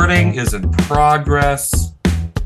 recording 0.00 0.34
is 0.36 0.54
in 0.54 0.72
progress. 0.72 1.92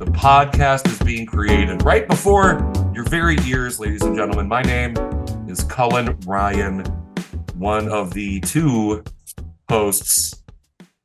The 0.01 0.07
podcast 0.07 0.89
is 0.89 0.99
being 0.99 1.25
created 1.25 1.85
right 1.85 2.09
before 2.09 2.73
your 2.93 3.05
very 3.05 3.37
ears, 3.47 3.79
ladies 3.79 4.03
and 4.03 4.17
gentlemen. 4.17 4.49
My 4.49 4.63
name 4.63 4.97
is 5.49 5.63
Cullen 5.63 6.19
Ryan, 6.27 6.81
one 7.55 7.89
of 7.89 8.13
the 8.13 8.41
two 8.41 9.05
hosts 9.69 10.43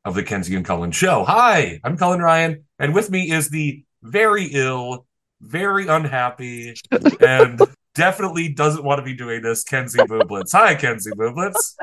of 0.06 0.16
the 0.16 0.24
Kenzie 0.24 0.56
and 0.56 0.66
Cullen 0.66 0.90
show. 0.90 1.24
Hi, 1.24 1.80
I'm 1.84 1.96
Cullen 1.96 2.20
Ryan, 2.20 2.64
and 2.80 2.96
with 2.96 3.12
me 3.12 3.30
is 3.30 3.52
the 3.52 3.84
very 4.02 4.46
ill, 4.46 5.06
very 5.42 5.86
unhappy, 5.86 6.74
and 7.22 7.62
definitely 7.94 8.50
doesn't 8.50 8.84
want 8.84 8.98
to 8.98 9.06
be 9.06 9.14
doing 9.14 9.44
this, 9.44 9.64
Kenzie 9.64 10.00
Booblets. 10.00 10.54
Hi, 10.54 10.74
Kenzie 10.74 11.12
Booblets. 11.12 11.76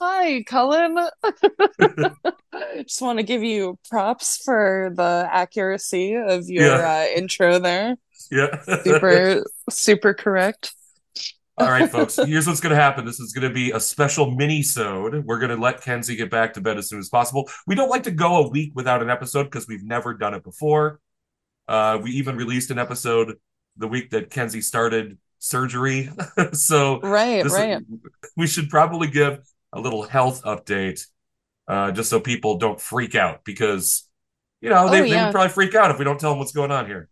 Hi, 0.00 0.42
Cullen. 0.42 0.98
I 2.78 2.82
just 2.84 3.02
want 3.02 3.18
to 3.18 3.24
give 3.24 3.42
you 3.42 3.78
props 3.90 4.40
for 4.44 4.92
the 4.94 5.28
accuracy 5.30 6.14
of 6.14 6.48
your 6.48 6.66
Yeah. 6.66 7.06
uh, 7.10 7.18
intro 7.18 7.58
there. 7.58 7.96
Yeah. 8.30 8.60
Super, 8.84 9.42
super 9.70 10.14
correct. 10.14 10.72
All 11.56 11.68
right, 11.68 11.90
folks. 11.90 12.16
Here's 12.24 12.46
what's 12.46 12.60
going 12.60 12.74
to 12.74 12.80
happen. 12.80 13.04
This 13.04 13.18
is 13.18 13.32
going 13.32 13.48
to 13.48 13.52
be 13.52 13.72
a 13.72 13.80
special 13.80 14.30
mini-sode. 14.30 15.24
We're 15.24 15.40
going 15.40 15.50
to 15.50 15.60
let 15.60 15.80
Kenzie 15.80 16.14
get 16.14 16.30
back 16.30 16.54
to 16.54 16.60
bed 16.60 16.78
as 16.78 16.88
soon 16.88 17.00
as 17.00 17.08
possible. 17.08 17.48
We 17.66 17.74
don't 17.74 17.88
like 17.88 18.04
to 18.04 18.12
go 18.12 18.44
a 18.44 18.48
week 18.48 18.72
without 18.76 19.02
an 19.02 19.10
episode 19.10 19.44
because 19.44 19.66
we've 19.66 19.82
never 19.84 20.14
done 20.14 20.34
it 20.34 20.44
before. 20.44 21.00
Uh, 21.66 21.98
we 22.00 22.12
even 22.12 22.36
released 22.36 22.70
an 22.70 22.78
episode 22.78 23.34
the 23.76 23.88
week 23.88 24.10
that 24.10 24.30
Kenzie 24.30 24.60
started 24.60 25.18
surgery. 25.40 26.10
so 26.52 27.00
Right, 27.00 27.44
right. 27.44 27.82
we 28.36 28.46
should 28.46 28.68
probably 28.70 29.08
give 29.08 29.40
a 29.72 29.80
little 29.80 30.04
health 30.04 30.42
update 30.44 31.04
uh, 31.68 31.92
just 31.92 32.10
so 32.10 32.18
people 32.20 32.58
don't 32.58 32.80
freak 32.80 33.14
out 33.14 33.44
because, 33.44 34.08
you 34.60 34.70
know, 34.70 34.88
they, 34.90 35.00
Oh, 35.00 35.04
they 35.08 35.22
would 35.24 35.32
probably 35.32 35.50
freak 35.50 35.74
out 35.74 35.90
if 35.90 35.98
we 35.98 36.04
don't 36.04 36.18
tell 36.18 36.30
them 36.30 36.38
what's 36.40 36.52
going 36.52 36.72
on 36.72 36.86
here. 36.86 37.08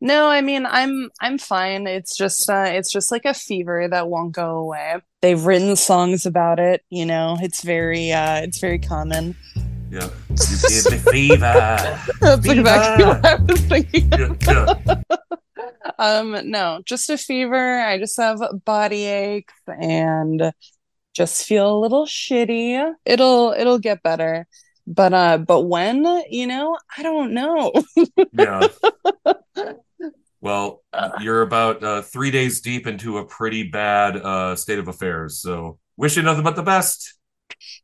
No, 0.00 0.26
I 0.26 0.40
mean 0.40 0.66
I'm 0.66 1.10
I'm 1.20 1.38
fine. 1.38 1.86
It's 1.86 2.16
just 2.16 2.50
uh 2.50 2.64
it's 2.66 2.90
just 2.90 3.12
like 3.12 3.24
a 3.24 3.32
fever 3.34 3.86
that 3.88 4.08
won't 4.08 4.32
go 4.32 4.56
away. 4.58 4.96
They've 5.20 5.40
written 5.40 5.76
songs 5.76 6.26
about 6.26 6.58
it, 6.58 6.82
you 6.90 7.06
know. 7.06 7.36
It's 7.40 7.62
very 7.62 8.10
uh 8.10 8.40
it's 8.42 8.58
very 8.58 8.80
common. 8.80 9.36
Yeah. 9.92 10.08
You 10.30 10.36
give 10.68 10.90
me 10.90 10.98
fever. 10.98 11.38
That's 12.20 12.44
Fever. 12.44 12.60
exactly 12.60 13.04
what 13.04 13.24
I 13.24 13.34
was 13.36 13.60
thinking. 13.60 14.10
Yeah, 14.10 14.34
yeah. 14.48 15.02
Um, 15.98 16.50
no, 16.50 16.80
just 16.84 17.10
a 17.10 17.18
fever. 17.18 17.80
I 17.80 17.98
just 17.98 18.16
have 18.16 18.40
body 18.64 19.04
aches 19.04 19.54
and 19.68 20.52
just 21.14 21.44
feel 21.44 21.76
a 21.76 21.80
little 21.80 22.06
shitty. 22.06 22.92
It'll 23.04 23.54
it'll 23.56 23.78
get 23.78 24.02
better. 24.02 24.46
But 24.86 25.12
uh 25.12 25.38
but 25.38 25.62
when, 25.62 26.04
you 26.30 26.46
know, 26.46 26.76
I 26.96 27.02
don't 27.02 27.32
know. 27.34 27.72
Yeah. 28.32 28.68
Well, 30.42 30.82
you're 31.20 31.42
about 31.42 31.84
uh, 31.84 32.02
three 32.02 32.32
days 32.32 32.60
deep 32.60 32.88
into 32.88 33.18
a 33.18 33.24
pretty 33.24 33.62
bad 33.62 34.16
uh, 34.16 34.56
state 34.56 34.80
of 34.80 34.88
affairs. 34.88 35.40
So, 35.40 35.78
wish 35.96 36.16
you 36.16 36.22
nothing 36.24 36.42
but 36.42 36.56
the 36.56 36.64
best. 36.64 37.14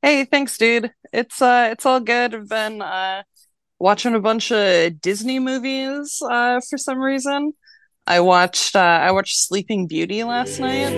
Hey, 0.02 0.24
thanks, 0.24 0.58
dude. 0.58 0.90
It's 1.12 1.40
uh 1.40 1.68
it's 1.70 1.86
all 1.86 2.00
good. 2.00 2.34
I've 2.34 2.48
been 2.48 2.82
uh 2.82 3.22
watching 3.78 4.14
a 4.16 4.20
bunch 4.20 4.50
of 4.50 5.00
Disney 5.00 5.38
movies 5.38 6.20
uh 6.28 6.60
for 6.68 6.78
some 6.78 6.98
reason. 6.98 7.52
I 8.06 8.20
watched 8.20 8.74
uh 8.74 8.80
I 8.80 9.12
watched 9.12 9.38
Sleeping 9.38 9.86
Beauty 9.86 10.24
last 10.24 10.58
night. 10.58 10.94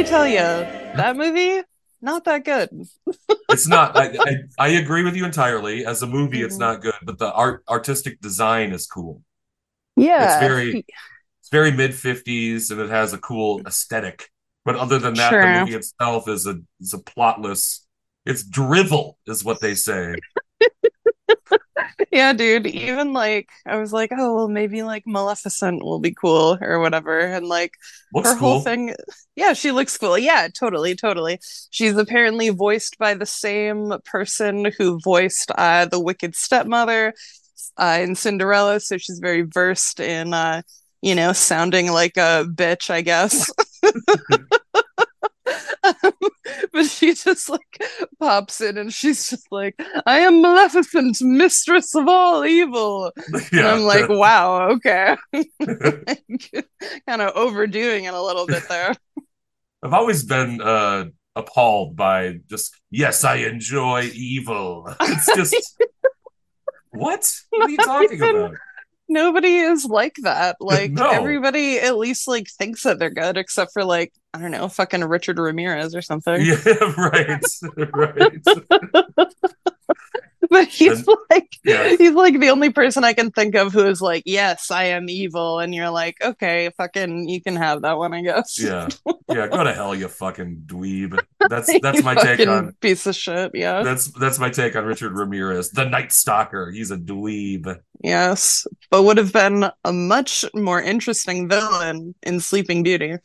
Me 0.00 0.08
tell 0.08 0.26
you, 0.26 0.36
that 0.38 1.16
movie 1.16 1.62
not 2.00 2.24
that 2.24 2.44
good. 2.44 2.70
It's 3.50 3.66
not. 3.66 3.96
I, 3.96 4.16
I 4.20 4.36
I 4.60 4.68
agree 4.68 5.02
with 5.02 5.16
you 5.16 5.24
entirely. 5.24 5.84
As 5.84 6.02
a 6.02 6.06
movie, 6.06 6.40
it's 6.42 6.54
Mhm. 6.54 6.60
not 6.60 6.82
good, 6.82 6.94
but 7.02 7.18
the 7.18 7.32
art 7.32 7.64
artistic 7.68 8.20
design 8.20 8.70
is 8.72 8.86
cool. 8.86 9.22
Yeah. 9.96 10.24
It's 10.38 10.40
very 10.48 10.86
it's 11.40 11.48
very 11.50 11.72
mid 11.72 11.92
fifties, 11.96 12.70
and 12.70 12.80
it 12.80 12.90
has 12.90 13.12
a 13.12 13.18
cool 13.18 13.60
aesthetic. 13.66 14.30
But 14.64 14.76
other 14.76 14.98
than 15.00 15.14
that, 15.14 15.30
Sure. 15.30 15.42
the 15.42 15.60
movie 15.60 15.74
itself 15.74 16.28
is 16.28 16.46
a 16.46 16.60
is 16.80 16.94
a 16.94 16.98
plotless. 16.98 17.80
It's 18.24 18.44
drivel, 18.44 19.18
is 19.26 19.42
what 19.44 19.60
they 19.60 19.74
say. 19.74 20.14
Yeah, 22.10 22.32
dude. 22.32 22.66
Even 22.66 23.12
like 23.12 23.48
I 23.66 23.76
was 23.76 23.92
like, 23.92 24.10
oh 24.16 24.34
well, 24.34 24.48
maybe 24.48 24.82
like 24.82 25.04
Maleficent 25.06 25.82
will 25.82 26.00
be 26.00 26.12
cool 26.14 26.58
or 26.60 26.80
whatever, 26.80 27.18
and 27.18 27.46
like 27.46 27.74
Looks 28.14 28.30
her 28.30 28.36
whole 28.36 28.60
thing. 28.60 28.94
Yeah, 29.36 29.52
she 29.52 29.70
looks 29.72 29.96
cool. 29.96 30.18
Yeah, 30.18 30.48
totally, 30.48 30.94
totally. 30.94 31.38
She's 31.70 31.96
apparently 31.96 32.48
voiced 32.50 32.98
by 32.98 33.14
the 33.14 33.26
same 33.26 33.92
person 34.04 34.72
who 34.78 34.98
voiced 35.02 35.50
uh 35.56 35.86
the 35.86 36.00
Wicked 36.00 36.34
Stepmother 36.34 37.14
uh 37.76 37.98
in 38.02 38.14
Cinderella, 38.14 38.80
so 38.80 38.98
she's 38.98 39.18
very 39.20 39.42
versed 39.42 40.00
in 40.00 40.34
uh 40.34 40.62
you 41.02 41.14
know 41.14 41.32
sounding 41.32 41.92
like 41.92 42.16
a 42.16 42.44
bitch, 42.46 42.90
I 42.90 43.02
guess. 43.02 43.48
but 46.80 46.88
she 46.88 47.12
just 47.12 47.50
like 47.50 47.82
pops 48.18 48.62
in 48.62 48.78
and 48.78 48.90
she's 48.92 49.28
just 49.28 49.46
like, 49.52 49.78
I 50.06 50.20
am 50.20 50.40
Maleficent, 50.40 51.20
mistress 51.20 51.94
of 51.94 52.08
all 52.08 52.44
evil. 52.44 53.12
And 53.52 53.60
I'm 53.60 53.82
like, 53.82 54.08
wow, 54.08 54.70
okay. 54.70 55.16
kind 55.32 57.22
of 57.22 57.32
overdoing 57.34 58.04
it 58.04 58.14
a 58.14 58.22
little 58.22 58.46
bit 58.46 58.62
there. 58.68 58.94
I've 59.82 59.92
always 59.92 60.24
been 60.24 60.62
uh, 60.62 61.06
appalled 61.36 61.96
by 61.96 62.40
just 62.48 62.74
yes, 62.90 63.24
I 63.24 63.36
enjoy 63.36 64.10
evil. 64.14 64.94
It's 65.00 65.34
just 65.36 65.82
what? 66.90 67.30
What 67.50 67.62
are 67.62 67.70
you 67.70 67.76
talking 67.76 68.22
about? 68.22 68.54
Nobody 69.10 69.56
is 69.56 69.84
like 69.84 70.14
that. 70.22 70.56
Like 70.60 70.92
No. 70.92 71.10
everybody 71.10 71.78
at 71.80 71.98
least 71.98 72.28
like 72.28 72.48
thinks 72.48 72.84
that 72.84 72.98
they're 73.00 73.10
good, 73.10 73.36
except 73.36 73.72
for 73.72 73.84
like, 73.84 74.12
I 74.32 74.38
don't 74.40 74.52
know, 74.52 74.68
fucking 74.68 75.02
Richard 75.04 75.38
Ramirez 75.38 75.94
or 75.94 76.00
something. 76.02 76.40
Yeah, 76.40 76.54
right, 76.96 77.44
right. 77.92 79.29
But 80.60 80.66
he's 80.66 81.06
And- 81.06 81.16
like 81.30 81.48
yeah. 81.64 81.96
he's 81.96 82.12
like 82.12 82.40
the 82.40 82.50
only 82.50 82.70
person 82.70 83.04
I 83.04 83.12
can 83.12 83.30
think 83.30 83.54
of 83.54 83.72
who 83.72 83.86
is 83.86 84.02
like, 84.02 84.24
Yes, 84.26 84.70
I 84.72 84.86
am 84.86 85.08
evil, 85.08 85.60
and 85.60 85.72
you're 85.72 85.90
like, 85.90 86.16
Okay, 86.22 86.70
fucking 86.76 87.28
you 87.28 87.40
can 87.40 87.54
have 87.54 87.82
that 87.82 87.96
one, 87.98 88.12
I 88.12 88.22
guess. 88.22 88.60
Yeah, 88.60 88.88
yeah. 89.30 89.46
Go 89.46 89.62
to 89.62 89.72
hell, 89.72 89.94
you 89.94 90.08
fucking 90.08 90.64
dweeb. 90.66 91.20
That's 91.48 91.70
that's 91.82 92.02
my 92.02 92.14
take 92.16 92.46
on 92.48 92.72
piece 92.80 93.06
of 93.06 93.14
shit, 93.14 93.52
yeah. 93.54 93.84
that's 93.84 94.10
that's 94.18 94.40
my 94.40 94.50
take 94.50 94.74
on 94.74 94.84
Richard 94.84 95.16
Ramirez, 95.16 95.70
the 95.70 95.84
Night 95.84 96.10
Stalker. 96.10 96.72
He's 96.72 96.90
a 96.90 96.96
dweeb. 96.98 97.78
Yes, 98.02 98.66
but 98.90 99.04
would 99.04 99.18
have 99.18 99.32
been 99.32 99.70
a 99.84 99.92
much 99.92 100.44
more 100.52 100.82
interesting 100.82 101.48
villain 101.48 102.14
in 102.24 102.40
Sleeping 102.40 102.82
Beauty. 102.82 103.18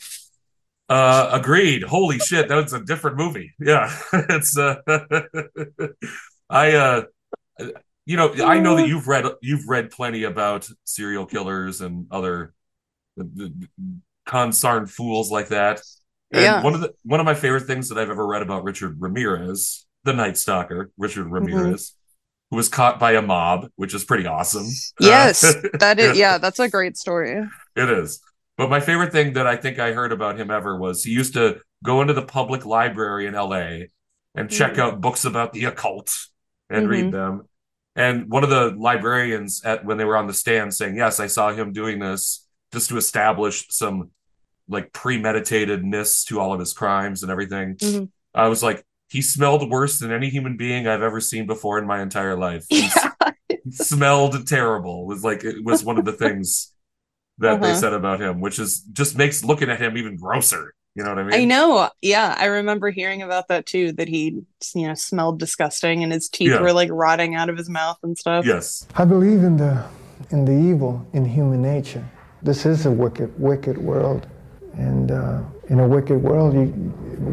Uh, 0.87 1.29
agreed. 1.31 1.81
Holy 1.81 2.19
shit, 2.19 2.49
that 2.49 2.55
was 2.61 2.73
a 2.73 2.83
different 2.83 3.17
movie. 3.17 3.53
Yeah, 3.59 3.91
it's 4.13 4.55
uh, 4.55 4.75
I 6.49 6.73
uh, 6.73 7.03
you 8.05 8.17
know, 8.17 8.33
I 8.43 8.59
know 8.59 8.75
that 8.75 8.87
you've 8.87 9.07
read 9.07 9.25
you've 9.41 9.67
read 9.67 9.89
plenty 9.91 10.23
about 10.23 10.67
serial 10.83 11.25
killers 11.25 11.81
and 11.81 12.07
other 12.11 12.53
consarned 14.25 14.89
fools 14.91 15.31
like 15.31 15.49
that. 15.49 15.81
And 16.31 16.41
Yeah. 16.43 16.63
one 16.63 16.73
of 16.73 16.81
the 16.81 16.93
one 17.03 17.19
of 17.19 17.25
my 17.25 17.35
favorite 17.35 17.61
things 17.67 17.89
that 17.89 17.97
I've 17.97 18.09
ever 18.09 18.25
read 18.25 18.41
about 18.41 18.63
Richard 18.63 18.97
Ramirez, 18.99 19.85
the 20.03 20.13
Night 20.13 20.37
Stalker, 20.37 20.91
Richard 20.97 21.27
Ramirez, 21.27 21.93
who 22.49 22.57
was 22.57 22.67
caught 22.69 22.99
by 22.99 23.13
a 23.13 23.21
mob, 23.21 23.69
which 23.75 23.93
is 23.93 24.03
pretty 24.03 24.25
awesome. 24.25 24.65
Yes, 24.99 25.43
Uh, 25.43 25.61
that 25.79 25.99
is, 25.99 26.17
yeah, 26.17 26.37
that's 26.37 26.59
a 26.59 26.69
great 26.69 26.97
story. 26.97 27.43
it 27.75 27.89
is. 27.89 28.21
But 28.57 28.69
my 28.69 28.79
favorite 28.79 29.11
thing 29.11 29.33
that 29.33 29.45
I 29.47 29.57
think 29.57 29.79
I 29.79 29.91
heard 29.93 30.11
about 30.11 30.37
him 30.39 30.49
ever 30.49 30.77
was 30.79 31.03
he 31.03 31.11
used 31.11 31.33
to 31.33 31.59
go 31.83 32.01
into 32.01 32.13
the 32.13 32.21
public 32.25 32.65
library 32.65 33.27
in 33.27 33.35
LA 33.35 33.87
and 34.33 34.49
check 34.49 34.73
Mhm. 34.73 34.79
out 34.79 35.01
books 35.01 35.25
about 35.25 35.53
the 35.53 35.65
occult 35.65 36.11
and 36.69 36.87
Mhm. 36.87 36.89
read 36.89 37.11
them. 37.11 37.47
And 37.95 38.29
one 38.29 38.43
of 38.43 38.49
the 38.49 38.71
librarians 38.77 39.63
at 39.63 39.85
when 39.85 39.97
they 39.97 40.05
were 40.05 40.17
on 40.17 40.27
the 40.27 40.33
stand 40.33 40.73
saying, 40.73 40.95
"Yes, 40.97 41.19
I 41.19 41.27
saw 41.27 41.53
him 41.53 41.71
doing 41.71 41.99
this 41.99 42.45
just 42.73 42.89
to 42.89 42.97
establish 42.97 43.67
some 43.69 44.11
like 44.67 44.91
premeditatedness 44.91 46.25
to 46.27 46.39
all 46.39 46.53
of 46.53 46.59
his 46.59 46.73
crimes 46.73 47.23
and 47.23 47.31
everything." 47.31 47.75
Mhm. 47.77 48.09
I 48.33 48.47
was 48.49 48.61
like, 48.61 48.85
he 49.09 49.21
smelled 49.21 49.69
worse 49.69 49.99
than 49.99 50.11
any 50.11 50.29
human 50.29 50.57
being 50.57 50.87
I've 50.87 51.01
ever 51.01 51.21
seen 51.21 51.47
before 51.47 51.79
in 51.79 51.87
my 51.87 52.01
entire 52.01 52.35
life. 52.37 52.65
He 52.69 52.81
Yeah, 52.81 53.11
smelled 53.71 54.45
terrible. 54.47 55.03
It 55.03 55.07
was 55.07 55.23
like 55.23 55.43
it 55.45 55.63
was 55.63 55.83
one 55.83 55.97
of 55.97 56.05
the 56.05 56.11
things 56.13 56.73
that 57.37 57.61
they 57.61 57.69
Uh-huh. 57.71 57.79
said 57.79 57.93
about 57.93 58.19
him, 58.19 58.41
which 58.41 58.59
is 58.59 58.79
just 58.91 59.17
makes 59.17 59.43
looking 59.43 59.69
at 59.69 59.79
him 59.81 59.97
even 59.97 60.17
grosser. 60.17 60.73
You 60.95 61.03
know 61.03 61.09
what 61.09 61.19
I 61.19 61.23
mean? 61.23 61.33
I 61.41 61.45
know. 61.45 61.89
Yeah, 62.01 62.35
I 62.37 62.45
remember 62.45 62.89
hearing 62.89 63.21
about 63.21 63.49
that 63.49 63.65
too, 63.65 63.91
that 63.93 64.07
he, 64.07 64.41
you 64.73 64.87
know, 64.87 64.93
smelled 64.93 65.39
disgusting 65.39 66.03
and 66.03 66.13
his 66.13 66.29
teeth 66.29 66.51
Yeah. 66.51 66.61
were 66.61 66.71
like 66.71 66.89
rotting 66.91 67.35
out 67.35 67.49
of 67.49 67.57
his 67.57 67.69
mouth 67.69 67.97
and 68.03 68.17
stuff. 68.17 68.45
Yes. 68.45 68.87
I 68.95 69.03
believe 69.05 69.43
in 69.43 69.57
the 69.57 69.83
in 70.31 70.45
the 70.45 70.53
evil 70.53 71.05
in 71.13 71.25
human 71.25 71.61
nature. 71.61 72.03
this 72.41 72.65
is 72.65 72.85
a 72.85 72.91
wicked, 72.91 73.37
wicked 73.39 73.77
world. 73.77 74.27
And 74.77 75.11
uh, 75.11 75.41
in 75.69 75.79
a 75.79 75.87
wicked 75.87 76.21
world, 76.21 76.53
you, 76.53 76.67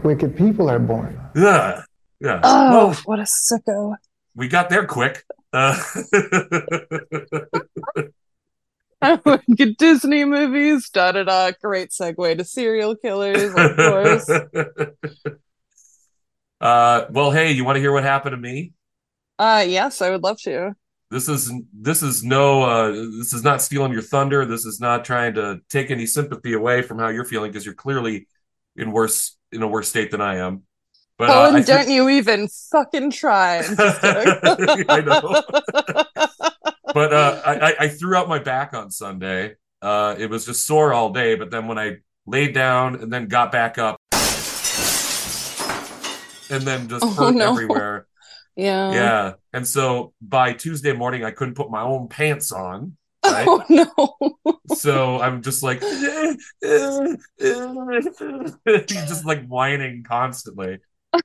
wicked 0.02 0.36
people 0.36 0.68
are 0.70 0.78
born. 0.80 1.20
Yeah. 1.36 1.82
Yeah. 2.20 2.40
Oh, 2.42 2.70
Well, 2.88 2.94
what 3.04 3.18
a 3.20 3.24
sicko. 3.24 3.94
we 4.34 4.48
got 4.48 4.70
there 4.70 4.86
quick. 4.86 5.24
Uh, 5.52 5.78
Good 6.12 8.12
Disney 9.78 10.24
movies, 10.24 10.90
da 10.90 11.12
da 11.12 11.24
da. 11.24 11.52
Great 11.62 11.90
segue 11.90 12.38
to 12.38 12.44
serial 12.44 12.96
killers, 12.96 13.52
of 13.54 13.76
course. 13.76 14.30
uh, 16.60 17.06
well, 17.10 17.30
hey, 17.30 17.52
you 17.52 17.64
want 17.64 17.76
to 17.76 17.80
hear 17.80 17.92
what 17.92 18.04
happened 18.04 18.32
to 18.32 18.36
me? 18.36 18.72
Uh, 19.38 19.64
yes, 19.66 20.02
I 20.02 20.10
would 20.10 20.22
love 20.22 20.38
to. 20.42 20.74
This 21.10 21.28
is 21.28 21.52
this 21.74 22.02
is 22.02 22.24
no 22.24 22.62
uh, 22.62 22.90
this 22.90 23.34
is 23.34 23.44
not 23.44 23.60
stealing 23.60 23.92
your 23.92 24.02
thunder. 24.02 24.46
This 24.46 24.64
is 24.64 24.80
not 24.80 25.04
trying 25.04 25.34
to 25.34 25.60
take 25.68 25.90
any 25.90 26.06
sympathy 26.06 26.54
away 26.54 26.80
from 26.80 26.98
how 26.98 27.08
you're 27.08 27.26
feeling 27.26 27.50
because 27.50 27.66
you're 27.66 27.74
clearly 27.74 28.28
in 28.76 28.92
worse 28.92 29.36
in 29.50 29.62
a 29.62 29.68
worse 29.68 29.88
state 29.88 30.10
than 30.10 30.22
I 30.22 30.36
am. 30.36 30.62
But 31.18 31.28
uh, 31.28 31.32
Cullen, 31.34 31.56
I 31.56 31.60
don't 31.60 31.84
threw- 31.84 31.94
you 31.94 32.08
even 32.08 32.48
fucking 32.48 33.10
try. 33.10 33.58
I'm 33.58 33.76
just 33.76 34.00
kidding. 34.00 34.86
I 34.88 35.00
know. 35.00 36.04
But 36.94 37.12
uh, 37.12 37.40
I, 37.44 37.74
I- 37.80 37.88
threw 37.88 38.14
out 38.16 38.28
my 38.28 38.38
back 38.38 38.74
on 38.74 38.90
Sunday. 38.90 39.56
Uh, 39.80 40.14
it 40.18 40.30
was 40.30 40.46
just 40.46 40.66
sore 40.66 40.92
all 40.92 41.10
day, 41.10 41.34
but 41.34 41.50
then 41.50 41.66
when 41.66 41.78
I 41.78 41.96
laid 42.26 42.54
down 42.54 42.96
and 43.00 43.12
then 43.12 43.26
got 43.26 43.50
back 43.50 43.78
up, 43.78 43.96
and 46.50 46.62
then 46.62 46.88
just 46.88 47.04
Oh, 47.04 47.10
hurt 47.10 47.34
no. 47.34 47.50
everywhere. 47.52 48.06
yeah. 48.54 48.92
Yeah, 48.92 49.32
and 49.52 49.66
so 49.66 50.12
by 50.20 50.52
Tuesday 50.52 50.92
morning, 50.92 51.24
I 51.24 51.30
couldn't 51.32 51.54
put 51.54 51.70
my 51.70 51.82
own 51.82 52.08
pants 52.08 52.52
on. 52.52 52.96
Right? 53.24 53.46
Oh 53.48 53.62
no. 53.68 54.54
So 54.74 55.20
I'm 55.20 55.42
just 55.42 55.62
like, 55.62 55.80
just 58.86 59.24
like 59.24 59.46
whining 59.46 60.02
constantly. 60.02 60.78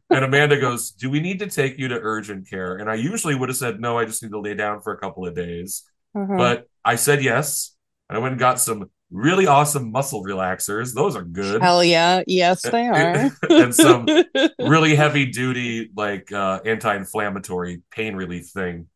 And 0.10 0.25
Amanda 0.25 0.60
goes, 0.60 0.92
Do 0.92 1.10
we 1.10 1.19
need 1.19 1.39
to 1.39 1.48
take 1.48 1.78
you 1.78 1.88
to 1.89 2.00
urgent 2.01 2.50
care? 2.50 2.78
And 2.78 2.89
I 2.89 2.95
usually 2.95 3.36
would 3.36 3.50
have 3.50 3.57
said, 3.57 3.80
No, 3.80 3.98
I 3.98 4.06
just 4.06 4.22
need 4.24 4.31
to 4.31 4.39
lay 4.39 4.54
down 4.54 4.81
for 4.81 4.94
a 4.94 4.98
couple 4.98 5.25
of 5.25 5.36
days. 5.36 5.84
Uh-huh. 6.16 6.36
But 6.38 6.68
I 6.84 6.95
said 6.95 7.24
yes. 7.24 7.75
And 8.10 8.18
I 8.18 8.22
went 8.22 8.34
and 8.34 8.39
got 8.39 8.60
some 8.60 8.89
really 9.12 9.48
awesome 9.48 9.92
muscle 9.92 10.24
relaxers. 10.24 10.94
Those 10.94 11.16
are 11.16 11.24
good. 11.24 11.62
Hell 11.62 11.84
yeah. 11.84 12.24
Yes, 12.28 12.62
they 12.62 12.88
are. 12.88 13.30
And 13.50 13.74
some 13.75 14.07
really 14.60 14.95
heavy 14.95 15.25
duty, 15.28 15.90
like 15.95 16.31
uh, 16.31 16.60
anti 16.66 16.95
inflammatory 16.95 17.81
pain 17.92 18.16
relief 18.16 18.48
thing. 18.48 18.88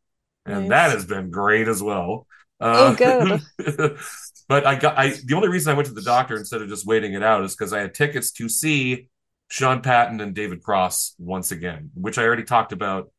And 0.46 0.68
Nice. 0.68 0.70
that 0.70 0.92
has 0.96 1.06
been 1.06 1.30
great 1.30 1.68
as 1.68 1.82
well. 1.84 2.26
Uh, 2.60 2.96
Oh, 3.00 3.40
good. 3.58 3.98
but 4.48 4.66
I 4.66 4.76
got 4.76 4.98
I 4.98 5.14
the 5.26 5.36
only 5.36 5.50
reason 5.50 5.72
I 5.72 5.76
went 5.76 5.88
to 5.88 5.94
the 5.94 6.02
doctor 6.02 6.36
instead 6.38 6.62
of 6.62 6.70
just 6.70 6.86
waiting 6.86 7.14
it 7.14 7.24
out 7.24 7.44
is 7.44 7.56
because 7.56 7.74
I 7.74 7.80
had 7.80 7.94
tickets 7.94 8.32
to 8.34 8.50
see 8.50 9.08
Sean 9.51 9.81
Patton 9.81 10.21
and 10.21 10.33
David 10.33 10.63
Cross 10.63 11.13
once 11.19 11.51
again, 11.51 11.92
which 11.94 12.18
I 12.18 12.24
already 12.24 12.44
talked 12.44 12.71
about 12.71 13.12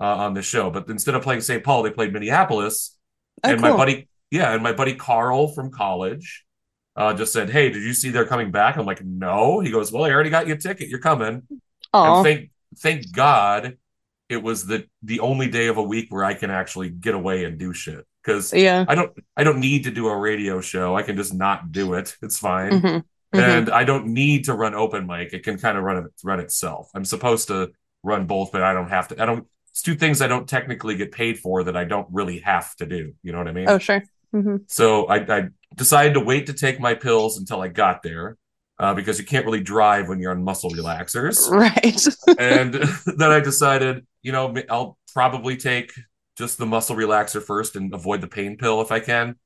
uh, 0.00 0.04
on 0.04 0.32
the 0.32 0.40
show. 0.40 0.70
But 0.70 0.88
instead 0.88 1.14
of 1.14 1.22
playing 1.22 1.42
St. 1.42 1.62
Paul, 1.62 1.82
they 1.82 1.90
played 1.90 2.14
Minneapolis, 2.14 2.96
Oh, 3.44 3.50
and 3.50 3.60
my 3.60 3.76
buddy, 3.76 4.08
yeah, 4.30 4.54
and 4.54 4.62
my 4.62 4.72
buddy 4.72 4.94
Carl 4.94 5.48
from 5.48 5.70
college 5.70 6.46
uh, 6.96 7.12
just 7.12 7.30
said, 7.30 7.50
"Hey, 7.50 7.68
did 7.68 7.82
you 7.82 7.92
see 7.92 8.08
they're 8.08 8.24
coming 8.24 8.50
back?" 8.50 8.78
I'm 8.78 8.86
like, 8.86 9.04
"No." 9.04 9.60
He 9.60 9.70
goes, 9.70 9.92
"Well, 9.92 10.04
I 10.04 10.10
already 10.12 10.30
got 10.30 10.46
you 10.46 10.54
a 10.54 10.56
ticket. 10.56 10.88
You're 10.88 10.98
coming." 10.98 11.42
And 12.16 12.24
thank 12.24 12.50
thank 12.78 13.12
God 13.12 13.76
it 14.30 14.42
was 14.42 14.64
the 14.66 14.86
the 15.02 15.20
only 15.20 15.48
day 15.48 15.66
of 15.66 15.76
a 15.76 15.82
week 15.82 16.06
where 16.08 16.24
I 16.24 16.32
can 16.32 16.50
actually 16.50 16.88
get 16.88 17.14
away 17.14 17.44
and 17.44 17.58
do 17.58 17.74
shit 17.74 18.06
because 18.24 18.54
Yeah. 18.54 18.86
I 18.88 18.94
don't 18.94 19.12
I 19.36 19.44
don't 19.44 19.60
need 19.60 19.84
to 19.84 19.90
do 19.90 20.08
a 20.08 20.16
radio 20.16 20.62
show. 20.62 20.96
I 20.96 21.02
can 21.02 21.16
just 21.16 21.34
not 21.34 21.70
do 21.70 21.92
it. 21.92 22.16
It's 22.22 22.38
fine. 22.38 22.80
Mhm. 22.80 23.04
Mhm. 23.34 23.40
And 23.42 23.70
I 23.70 23.84
don't 23.84 24.06
need 24.08 24.44
to 24.44 24.54
run 24.54 24.74
open 24.74 25.06
mic. 25.06 25.32
It 25.32 25.42
can 25.44 25.58
kind 25.58 25.76
of 25.76 25.84
run 25.84 26.08
run 26.24 26.40
itself. 26.40 26.90
I'm 26.94 27.04
supposed 27.04 27.48
to 27.48 27.72
run 28.02 28.26
both, 28.26 28.52
but 28.52 28.62
I 28.62 28.72
don't 28.72 28.88
have 28.88 29.08
to. 29.08 29.22
I 29.22 29.26
don't 29.26 29.46
it's 29.70 29.82
two 29.82 29.94
things 29.94 30.22
I 30.22 30.26
don't 30.26 30.48
technically 30.48 30.96
get 30.96 31.12
paid 31.12 31.38
for 31.38 31.64
that 31.64 31.76
I 31.76 31.84
don't 31.84 32.06
really 32.10 32.38
have 32.40 32.74
to 32.76 32.86
do. 32.86 33.12
You 33.22 33.32
know 33.32 33.38
what 33.38 33.48
I 33.48 33.52
mean? 33.52 33.68
Oh, 33.68 33.78
sure. 33.78 34.02
hmm 34.32 34.56
So 34.68 35.06
I, 35.06 35.16
I 35.38 35.48
decided 35.74 36.14
to 36.14 36.20
wait 36.20 36.46
to 36.46 36.52
take 36.54 36.80
my 36.80 36.94
pills 36.94 37.38
until 37.38 37.60
I 37.60 37.68
got 37.68 38.02
there. 38.02 38.36
Uh, 38.78 38.92
because 38.92 39.18
you 39.18 39.24
can't 39.24 39.46
really 39.46 39.62
drive 39.62 40.06
when 40.06 40.18
you're 40.20 40.32
on 40.32 40.44
muscle 40.44 40.68
relaxers 40.68 41.50
Right. 41.50 42.04
and 42.38 42.74
then 43.06 43.30
I 43.30 43.40
decided, 43.40 44.06
you 44.22 44.32
know, 44.32 44.54
I'll 44.68 44.98
probably 45.14 45.56
take 45.56 45.94
just 46.36 46.58
the 46.58 46.66
muscle 46.66 46.94
relaxer 46.94 47.42
first 47.42 47.74
and 47.76 47.94
avoid 47.94 48.20
the 48.20 48.28
pain 48.28 48.58
pill 48.58 48.82
if 48.82 48.92
I 48.92 49.00
can, 49.00 49.36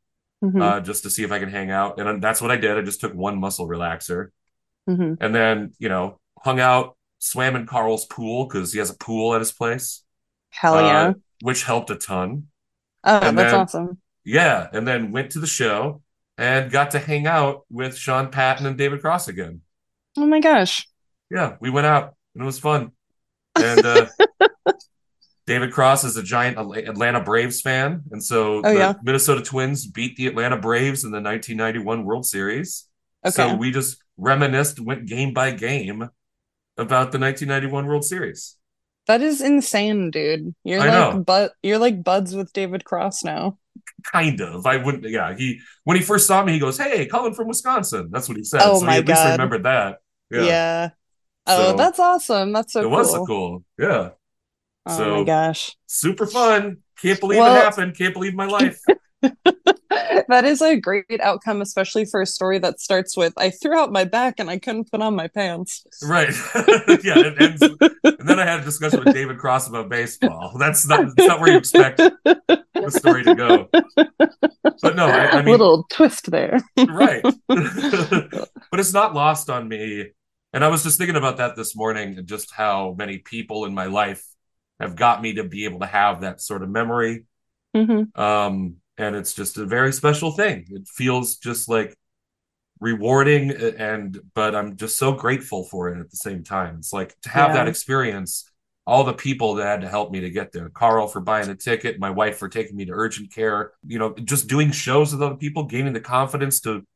Mhm. 0.42 0.62
uh, 0.62 0.80
just 0.80 1.02
to 1.02 1.10
see 1.10 1.22
if 1.22 1.32
I 1.32 1.38
can 1.38 1.50
hang 1.50 1.70
out. 1.70 2.00
And 2.00 2.22
that's 2.22 2.40
what 2.40 2.50
I 2.50 2.56
did. 2.56 2.78
I 2.78 2.80
just 2.82 3.00
took 3.00 3.12
one 3.14 3.38
muscle 3.38 3.68
relaxer 3.68 4.28
Mhm. 4.88 5.18
and 5.20 5.34
then, 5.34 5.72
you 5.78 5.88
know, 5.90 6.18
hung 6.42 6.60
out, 6.60 6.96
swam 7.18 7.56
in 7.56 7.66
Carl's 7.66 8.06
pool 8.06 8.46
because 8.46 8.72
he 8.72 8.78
has 8.78 8.88
a 8.90 8.96
pool 8.96 9.34
at 9.34 9.40
his 9.40 9.52
place, 9.52 10.02
Hell 10.50 10.74
uh, 10.78 10.82
yeah. 10.82 11.12
which 11.42 11.64
helped 11.64 11.90
a 11.90 11.96
ton. 11.96 12.48
Oh, 13.04 13.18
and 13.20 13.36
that's 13.38 13.52
then- 13.52 13.60
awesome. 13.60 13.98
Yeah. 14.24 14.68
And 14.72 14.86
then 14.88 15.12
went 15.12 15.32
to 15.32 15.40
the 15.40 15.46
show 15.46 16.02
and 16.38 16.70
got 16.70 16.92
to 16.92 16.98
hang 16.98 17.26
out 17.26 17.64
with 17.70 17.96
Sean 17.96 18.30
Patton 18.30 18.64
and 18.66 18.78
David 18.78 19.00
Cross 19.02 19.28
again. 19.28 19.60
Oh 20.16 20.26
my 20.26 20.40
gosh. 20.40 20.86
Yeah, 21.30 21.56
we 21.60 21.68
went 21.70 21.86
out 21.86 22.14
and 22.34 22.42
it 22.42 22.46
was 22.46 22.58
fun. 22.58 22.92
And 23.60 23.84
uh, 23.84 24.06
David 25.50 25.72
Cross 25.72 26.04
is 26.04 26.16
a 26.16 26.22
giant 26.22 26.56
Atlanta 26.58 27.20
Braves 27.20 27.60
fan, 27.60 28.02
and 28.12 28.22
so 28.22 28.58
Oh, 28.58 28.62
the 28.72 28.78
yeah. 28.78 28.92
Minnesota 29.02 29.42
Twins 29.42 29.84
beat 29.84 30.14
the 30.16 30.28
Atlanta 30.28 30.56
Braves 30.56 31.02
in 31.02 31.10
the 31.10 31.16
1991 31.20 32.04
World 32.04 32.24
Series. 32.24 32.86
Okay. 33.26 33.32
So 33.32 33.56
we 33.56 33.72
just 33.72 33.96
reminisced, 34.16 34.78
went 34.78 35.06
game 35.06 35.34
by 35.34 35.50
game 35.50 36.02
about 36.78 37.10
the 37.10 37.18
1991 37.18 37.86
World 37.86 38.04
Series. 38.04 38.56
That 39.08 39.22
is 39.22 39.40
insane, 39.40 40.12
dude. 40.12 40.54
You're 40.62 40.82
I 40.82 40.86
know. 40.86 41.10
like 41.16 41.26
but 41.26 41.52
you're 41.64 41.78
like 41.78 42.04
buds 42.04 42.36
with 42.36 42.52
David 42.52 42.84
Cross 42.84 43.24
now. 43.24 43.58
Kind 44.04 44.40
of. 44.40 44.66
I 44.66 44.76
wouldn't. 44.76 45.02
Yeah. 45.08 45.34
He 45.36 45.58
when 45.82 45.96
he 45.96 46.02
first 46.04 46.28
saw 46.28 46.44
me, 46.44 46.52
he 46.52 46.60
goes, 46.60 46.78
"Hey, 46.78 47.06
Cullen 47.06 47.34
from 47.34 47.48
Wisconsin." 47.48 48.08
That's 48.12 48.28
what 48.28 48.36
he 48.38 48.44
said. 48.44 48.60
Oh 48.62 48.78
so 48.78 48.86
my 48.86 48.92
he 48.92 48.98
at 49.00 49.08
least 49.08 49.20
God. 49.24 49.32
remembered 49.32 49.64
that. 49.64 49.98
Yeah. 50.30 50.42
Yeah. 50.44 50.88
Oh, 51.48 51.70
So- 51.72 51.76
that's 51.76 51.98
awesome. 51.98 52.52
That's 52.52 52.72
so 52.72 52.80
it 52.80 52.82
cool. 52.84 52.90
was 52.92 53.10
so 53.10 53.26
cool. 53.26 53.64
Yeah. 53.78 54.10
Oh 54.86 54.96
So- 54.96 55.16
my 55.18 55.24
gosh. 55.24 55.76
Super 55.86 56.26
fun. 56.26 56.78
Can't 57.00 57.20
believe 57.20 57.38
Well- 57.40 57.56
it 57.56 57.62
happened. 57.62 57.96
Can't 57.96 58.14
believe 58.14 58.34
my 58.34 58.46
life. 58.46 58.78
that 60.28 60.44
is 60.44 60.62
a 60.62 60.76
great 60.76 61.04
outcome, 61.20 61.60
especially 61.60 62.04
for 62.06 62.22
a 62.22 62.26
story 62.26 62.58
that 62.58 62.80
starts 62.80 63.16
with 63.16 63.34
I 63.36 63.50
threw 63.50 63.78
out 63.78 63.92
my 63.92 64.04
back 64.04 64.34
and 64.38 64.48
I 64.48 64.58
couldn't 64.58 64.90
put 64.90 65.02
on 65.02 65.14
my 65.14 65.28
pants. 65.28 65.84
Right. 66.02 66.28
yeah. 67.04 67.18
It 67.18 67.40
ends, 67.40 67.62
and 67.62 68.28
then 68.28 68.38
I 68.38 68.44
had 68.46 68.60
a 68.60 68.64
discussion 68.64 69.04
with 69.04 69.14
David 69.14 69.38
Cross 69.38 69.68
about 69.68 69.88
baseball. 69.88 70.56
That's 70.58 70.86
not, 70.88 71.14
that's 71.16 71.28
not 71.28 71.40
where 71.40 71.50
you 71.52 71.58
expect 71.58 71.98
the 71.98 72.90
story 72.90 73.24
to 73.24 73.34
go. 73.34 73.68
But 74.82 74.96
no, 74.96 75.06
I, 75.06 75.26
I 75.26 75.36
mean, 75.42 75.48
a 75.48 75.50
Little 75.50 75.84
twist 75.90 76.30
there. 76.30 76.58
right. 76.78 77.22
but 77.48 78.48
it's 78.80 78.94
not 78.94 79.14
lost 79.14 79.50
on 79.50 79.68
me. 79.68 80.06
And 80.52 80.64
I 80.64 80.68
was 80.68 80.82
just 80.82 80.98
thinking 80.98 81.16
about 81.16 81.36
that 81.36 81.56
this 81.56 81.76
morning 81.76 82.16
and 82.18 82.26
just 82.26 82.52
how 82.52 82.94
many 82.98 83.18
people 83.18 83.66
in 83.66 83.74
my 83.74 83.84
life 83.86 84.24
have 84.80 84.96
got 84.96 85.22
me 85.22 85.34
to 85.34 85.44
be 85.44 85.64
able 85.66 85.80
to 85.80 85.86
have 85.86 86.22
that 86.22 86.40
sort 86.40 86.62
of 86.62 86.70
memory. 86.70 87.24
hmm 87.74 88.02
Um, 88.14 88.76
and 88.98 89.16
it's 89.16 89.34
just 89.34 89.58
a 89.58 89.66
very 89.66 89.92
special 89.92 90.32
thing. 90.32 90.66
It 90.70 90.88
feels 90.88 91.36
just 91.36 91.68
like 91.68 91.96
rewarding 92.80 93.50
and 93.50 94.18
but 94.34 94.54
I'm 94.54 94.76
just 94.76 94.98
so 94.98 95.12
grateful 95.12 95.64
for 95.64 95.90
it 95.90 96.00
at 96.00 96.10
the 96.10 96.16
same 96.16 96.44
time. 96.44 96.76
It's 96.78 96.92
like 96.92 97.14
to 97.22 97.28
have 97.30 97.52
Yeah. 97.52 97.54
that 97.54 97.68
experience, 97.68 98.50
all 98.86 99.04
the 99.04 99.12
people 99.12 99.54
that 99.56 99.66
had 99.66 99.80
to 99.82 99.88
help 99.88 100.10
me 100.10 100.20
to 100.20 100.30
get 100.30 100.52
there. 100.52 100.70
Carl 100.70 101.06
for 101.08 101.20
buying 101.20 101.48
the 101.48 101.54
ticket, 101.54 102.00
my 102.00 102.10
wife 102.10 102.38
for 102.38 102.48
taking 102.48 102.76
me 102.76 102.86
to 102.86 102.92
urgent 102.92 103.32
care, 103.34 103.72
you 103.86 103.98
know, 103.98 104.14
just 104.24 104.48
doing 104.48 104.70
shows 104.72 105.12
with 105.12 105.22
other 105.22 105.36
people, 105.36 105.64
gaining 105.64 105.92
the 105.92 106.00
confidence 106.00 106.60
to 106.60 106.86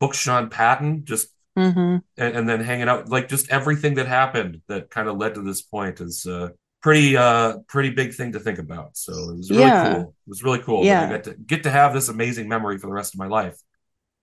book 0.00 0.14
Sean 0.14 0.50
Patton, 0.50 1.04
just 1.04 1.28
hmm 1.56 2.02
and, 2.16 2.36
and 2.36 2.48
then 2.48 2.60
hanging 2.60 2.88
out 2.88 3.08
like 3.08 3.28
just 3.28 3.50
everything 3.50 3.94
that 3.94 4.06
happened 4.06 4.60
that 4.68 4.90
kind 4.90 5.08
of 5.08 5.16
led 5.16 5.34
to 5.34 5.42
this 5.42 5.62
point 5.62 6.00
is 6.00 6.26
uh 6.26 6.48
pretty 6.82 7.16
uh 7.16 7.58
pretty 7.68 7.90
big 7.90 8.14
thing 8.14 8.32
to 8.32 8.40
think 8.40 8.58
about 8.58 8.96
so 8.96 9.12
it 9.30 9.36
was 9.36 9.50
really 9.50 9.62
Yeah. 9.62 9.94
cool 9.94 10.14
it 10.26 10.28
was 10.28 10.42
really 10.42 10.60
cool 10.60 10.84
Yeah. 10.84 11.06
i 11.06 11.08
get 11.08 11.24
to 11.24 11.34
get 11.34 11.62
to 11.64 11.70
have 11.70 11.92
this 11.92 12.08
amazing 12.08 12.48
memory 12.48 12.78
for 12.78 12.86
the 12.86 12.92
rest 12.92 13.14
of 13.14 13.18
my 13.18 13.26
life 13.26 13.58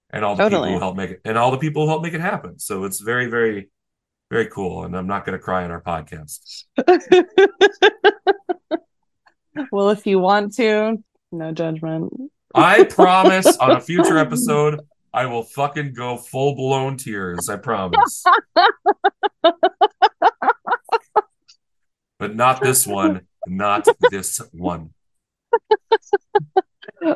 and 0.09 0.23
all 0.25 0.35
the 0.35 0.43
Totally. 0.43 0.69
people 0.69 0.73
who 0.73 0.79
helped 0.79 0.97
make 0.97 1.11
it 1.11 1.21
and 1.25 1.37
all 1.37 1.51
the 1.51 1.57
people 1.57 1.83
who 1.83 1.89
helped 1.89 2.03
make 2.03 2.13
it 2.15 2.21
happen 2.21 2.57
so 2.59 2.83
it's 2.85 2.99
very 2.99 3.27
very 3.27 3.69
very 4.31 4.47
cool 4.47 4.83
and 4.85 4.95
i'm 4.97 5.05
not 5.07 5.25
going 5.25 5.37
to 5.37 5.43
cry 5.43 5.63
on 5.65 5.71
our 5.71 5.81
podcast 5.81 6.63
well, 9.71 9.89
if 9.89 10.05
you 10.05 10.19
want 10.19 10.53
to, 10.55 10.97
no 11.31 11.51
judgment. 11.51 12.11
i 12.55 12.83
promise 12.83 13.57
on 13.57 13.71
a 13.71 13.81
future 13.81 14.17
episode 14.17 14.79
i 15.13 15.25
will 15.25 15.43
fucking 15.43 15.93
go 15.93 16.17
full 16.17 16.55
blown 16.55 16.97
tears 16.97 17.49
i 17.49 17.55
promise 17.55 18.23
but 22.19 22.35
not 22.35 22.61
this 22.61 22.85
one 22.85 23.21
not 23.47 23.87
this 24.11 24.39
one 24.51 24.91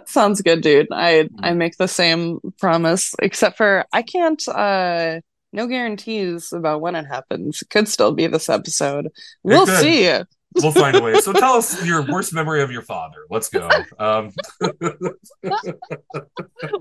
Sounds 0.06 0.42
good, 0.42 0.62
dude. 0.62 0.88
I 0.92 1.30
I 1.40 1.54
make 1.54 1.78
the 1.78 1.88
same 1.88 2.40
promise, 2.60 3.16
except 3.22 3.58
for 3.58 3.86
I 3.92 4.02
can't 4.02 4.42
uh 4.48 5.22
no 5.54 5.68
guarantees 5.68 6.54
about 6.54 6.82
when 6.82 6.96
it 6.96 7.06
happens. 7.06 7.62
It 7.62 7.70
could 7.70 7.88
still 7.88 8.12
be 8.12 8.28
this 8.28 8.50
episode. 8.50 9.10
We'll 9.44 9.68
see. 9.68 10.12
We'll 10.56 10.72
find 10.72 10.98
a 10.98 11.02
way. 11.02 11.16
So 11.22 11.34
tell 11.34 11.54
us 11.54 11.86
your 11.86 12.06
worst 12.06 12.34
memory 12.34 12.62
of 12.62 12.72
your 12.72 12.82
father. 12.82 13.20
Let's 13.30 13.50
go. 13.50 13.70
Um, 13.98 14.32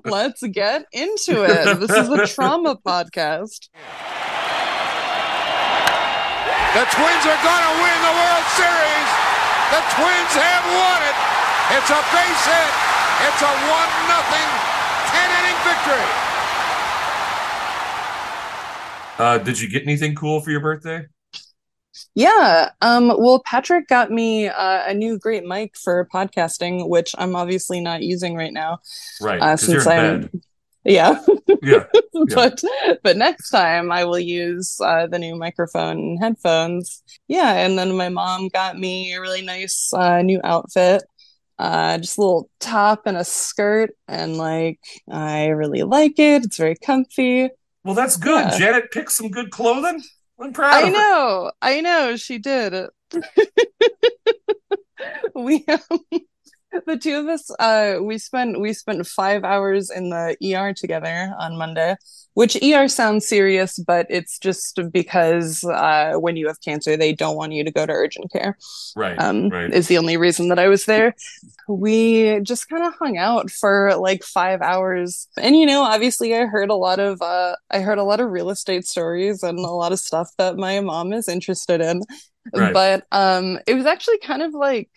Let's 0.05 0.43
get 0.43 0.87
into 0.93 1.45
it. 1.45 1.81
This 1.81 1.91
is 1.91 2.09
a 2.09 2.27
trauma 2.27 2.77
podcast. 2.77 3.69
The 6.71 6.87
Twins 6.87 7.25
are 7.27 7.41
going 7.43 7.65
to 7.67 7.75
win 7.83 7.99
the 8.07 8.15
World 8.15 8.47
Series. 8.55 9.09
The 9.75 9.83
Twins 9.99 10.33
have 10.39 10.65
won 10.71 11.01
it. 11.03 11.17
It's 11.75 11.91
a 11.91 11.99
base 12.15 12.45
hit. 12.47 12.73
It's 13.27 13.43
a 13.43 13.53
1 13.53 13.91
nothing 14.07 14.49
10 15.11 15.31
inning 15.39 15.59
victory. 15.67 16.09
uh, 19.19 19.39
did 19.39 19.61
you 19.61 19.69
get 19.69 19.83
anything 19.83 20.15
cool 20.15 20.41
for 20.41 20.51
your 20.51 20.61
birthday? 20.61 21.07
Yeah. 22.15 22.71
Um, 22.81 23.09
well, 23.09 23.43
Patrick 23.45 23.89
got 23.89 24.11
me 24.11 24.49
uh, 24.49 24.85
a 24.87 24.95
new 24.95 25.19
great 25.19 25.45
mic 25.45 25.77
for 25.77 26.09
podcasting, 26.15 26.89
which 26.89 27.15
I'm 27.19 27.35
obviously 27.37 27.81
not 27.81 28.03
using 28.03 28.37
right 28.37 28.53
now. 28.53 28.79
Right. 29.21 29.41
Uh, 29.41 29.51
'cause 29.57 29.69
you're 29.69 29.81
since 29.81 29.93
in 29.93 29.99
I'm 30.01 30.21
bed. 30.23 30.41
Yeah. 30.85 31.21
Yeah. 31.63 31.85
but 32.35 32.63
but 33.03 33.17
next 33.17 33.51
time 33.51 33.93
I 33.93 34.05
will 34.05 34.19
use 34.19 34.81
uh, 34.81 35.07
the 35.07 35.19
new 35.19 35.37
microphone 35.37 35.99
and 35.99 36.19
headphones. 36.19 37.03
Yeah, 37.29 37.53
and 37.53 37.79
then 37.79 37.97
my 37.97 38.09
mom 38.09 38.49
got 38.49 38.79
me 38.79 39.13
a 39.13 39.21
really 39.21 39.43
nice 39.43 39.93
uh, 39.93 40.23
new 40.23 40.41
outfit. 40.43 41.03
Uh, 41.59 41.99
just 41.99 42.17
a 42.17 42.21
little 42.23 42.49
top 42.61 43.03
and 43.07 43.19
a 43.19 43.25
skirt, 43.25 43.91
and 44.09 44.39
like 44.39 44.81
I 45.11 45.49
really 45.49 45.83
like 45.83 46.19
it. 46.19 46.45
It's 46.45 46.57
very 46.57 46.77
comfy. 46.77 47.51
Well, 47.85 47.95
that's 47.95 48.17
good. 48.17 48.47
Yeah. 48.53 48.59
Janet 48.59 48.91
picked 48.91 49.13
some 49.13 49.31
good 49.31 49.51
clothing. 49.51 50.03
I'm 50.41 50.53
proud 50.55 50.85
I 50.85 50.89
know, 50.89 51.53
I 51.61 51.81
know, 51.83 52.17
she 52.17 52.39
did. 52.39 52.73
we 55.35 55.65
um, 55.69 56.01
the 56.87 56.97
two 56.97 57.17
of 57.17 57.27
us 57.27 57.51
uh 57.59 57.97
we 58.01 58.19
spent 58.19 58.61
we 58.61 58.73
spent 58.73 59.07
five 59.07 59.45
hours 59.45 59.91
in 59.91 60.11
the 60.11 60.37
ER 60.55 60.73
together 60.73 61.35
on 61.39 61.57
Monday, 61.57 61.97
which 62.35 62.57
ER 62.63 62.89
sounds 62.89 63.27
serious, 63.27 63.79
but 63.79 64.07
it's 64.09 64.39
just 64.39 64.81
because 64.93 65.65
uh 65.65 66.15
when 66.15 66.37
you 66.37 66.47
have 66.47 66.61
cancer 66.61 66.97
they 66.97 67.13
don't 67.13 67.37
want 67.37 67.53
you 67.53 67.65
to 67.65 67.71
go 67.71 67.87
to 67.87 67.93
urgent 67.93 68.31
care. 68.33 68.57
Right. 68.97 69.19
Um 69.19 69.49
right. 69.49 69.73
is 69.73 69.89
the 69.89 69.99
only 69.99 70.17
reason 70.17 70.49
that 70.49 70.59
I 70.59 70.69
was 70.69 70.85
there. 70.85 71.15
We 71.69 72.41
just 72.41 72.69
kind 72.69 72.85
of 72.85 72.95
hung 72.99 73.17
out 73.19 73.51
for 73.51 73.95
like 73.97 74.23
five 74.23 74.63
hours. 74.63 75.29
And 75.37 75.57
you 75.57 75.67
know, 75.67 75.83
obviously 75.83 76.35
I 76.37 76.47
heard 76.47 76.71
a 76.71 76.75
lot 76.75 77.01
of 77.01 77.21
uh 77.21 77.57
I 77.71 77.81
heard 77.81 77.99
a 77.99 78.05
lot 78.05 78.21
of 78.21 78.31
real 78.31 78.51
estate 78.51 78.87
stories 78.87 79.43
and 79.43 79.59
a 79.59 79.63
lot 79.63 79.93
of 79.93 80.01
stuff 80.01 80.31
that 80.39 80.57
my 80.57 80.81
mom 80.81 81.13
is 81.13 81.29
interested 81.29 81.81
in. 81.81 82.03
Right. 82.55 82.73
But 82.73 83.07
um 83.13 83.59
it 83.67 83.75
was 83.75 83.87
actually 83.87 84.19
kind 84.19 84.43
of 84.43 84.55
like 84.55 84.89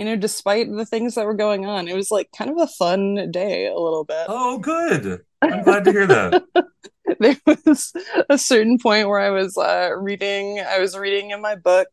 you 0.00 0.06
know, 0.06 0.16
despite 0.16 0.72
the 0.72 0.86
things 0.86 1.14
that 1.14 1.26
were 1.26 1.34
going 1.34 1.66
on, 1.66 1.86
it 1.86 1.94
was 1.94 2.10
like 2.10 2.30
kind 2.32 2.50
of 2.50 2.56
a 2.56 2.66
fun 2.66 3.30
day 3.30 3.66
a 3.66 3.76
little 3.76 4.04
bit. 4.04 4.24
Oh, 4.30 4.56
good. 4.56 5.20
I'm 5.42 5.62
glad 5.62 5.84
to 5.84 5.92
hear 5.92 6.06
that. 6.06 6.42
there 7.20 7.36
was 7.66 7.92
a 8.30 8.38
certain 8.38 8.78
point 8.78 9.10
where 9.10 9.18
I 9.18 9.28
was 9.28 9.58
uh, 9.58 9.90
reading, 9.98 10.58
I 10.58 10.78
was 10.78 10.96
reading 10.96 11.32
in 11.32 11.42
my 11.42 11.54
book, 11.54 11.88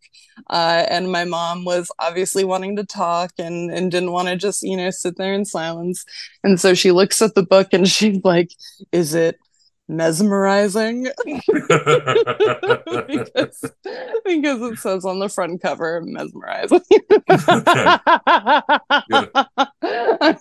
uh, 0.50 0.86
and 0.90 1.12
my 1.12 1.26
mom 1.26 1.66
was 1.66 1.92
obviously 2.00 2.46
wanting 2.46 2.78
to 2.78 2.86
talk 2.86 3.32
and, 3.38 3.70
and 3.72 3.92
didn't 3.92 4.14
want 4.14 4.30
to 4.30 4.38
just, 4.38 4.64
you 4.64 4.78
know, 4.78 4.90
sit 4.90 5.18
there 5.18 5.34
in 5.34 5.44
silence. 5.44 6.06
And 6.46 6.62
so 6.62 6.74
she 6.74 6.94
looks 6.94 7.22
at 7.22 7.36
the 7.36 7.44
book 7.44 7.74
and 7.74 7.86
she's 7.90 8.24
like, 8.24 8.52
Is 8.94 9.16
it 9.16 9.38
mesmerizing? 9.88 11.08
because, 13.08 13.72
because 14.26 14.62
it 14.62 14.80
says 14.80 15.06
on 15.06 15.20
the 15.20 15.30
front 15.30 15.62
cover, 15.62 16.02
mesmerizing. 16.04 16.82
I 17.30 18.72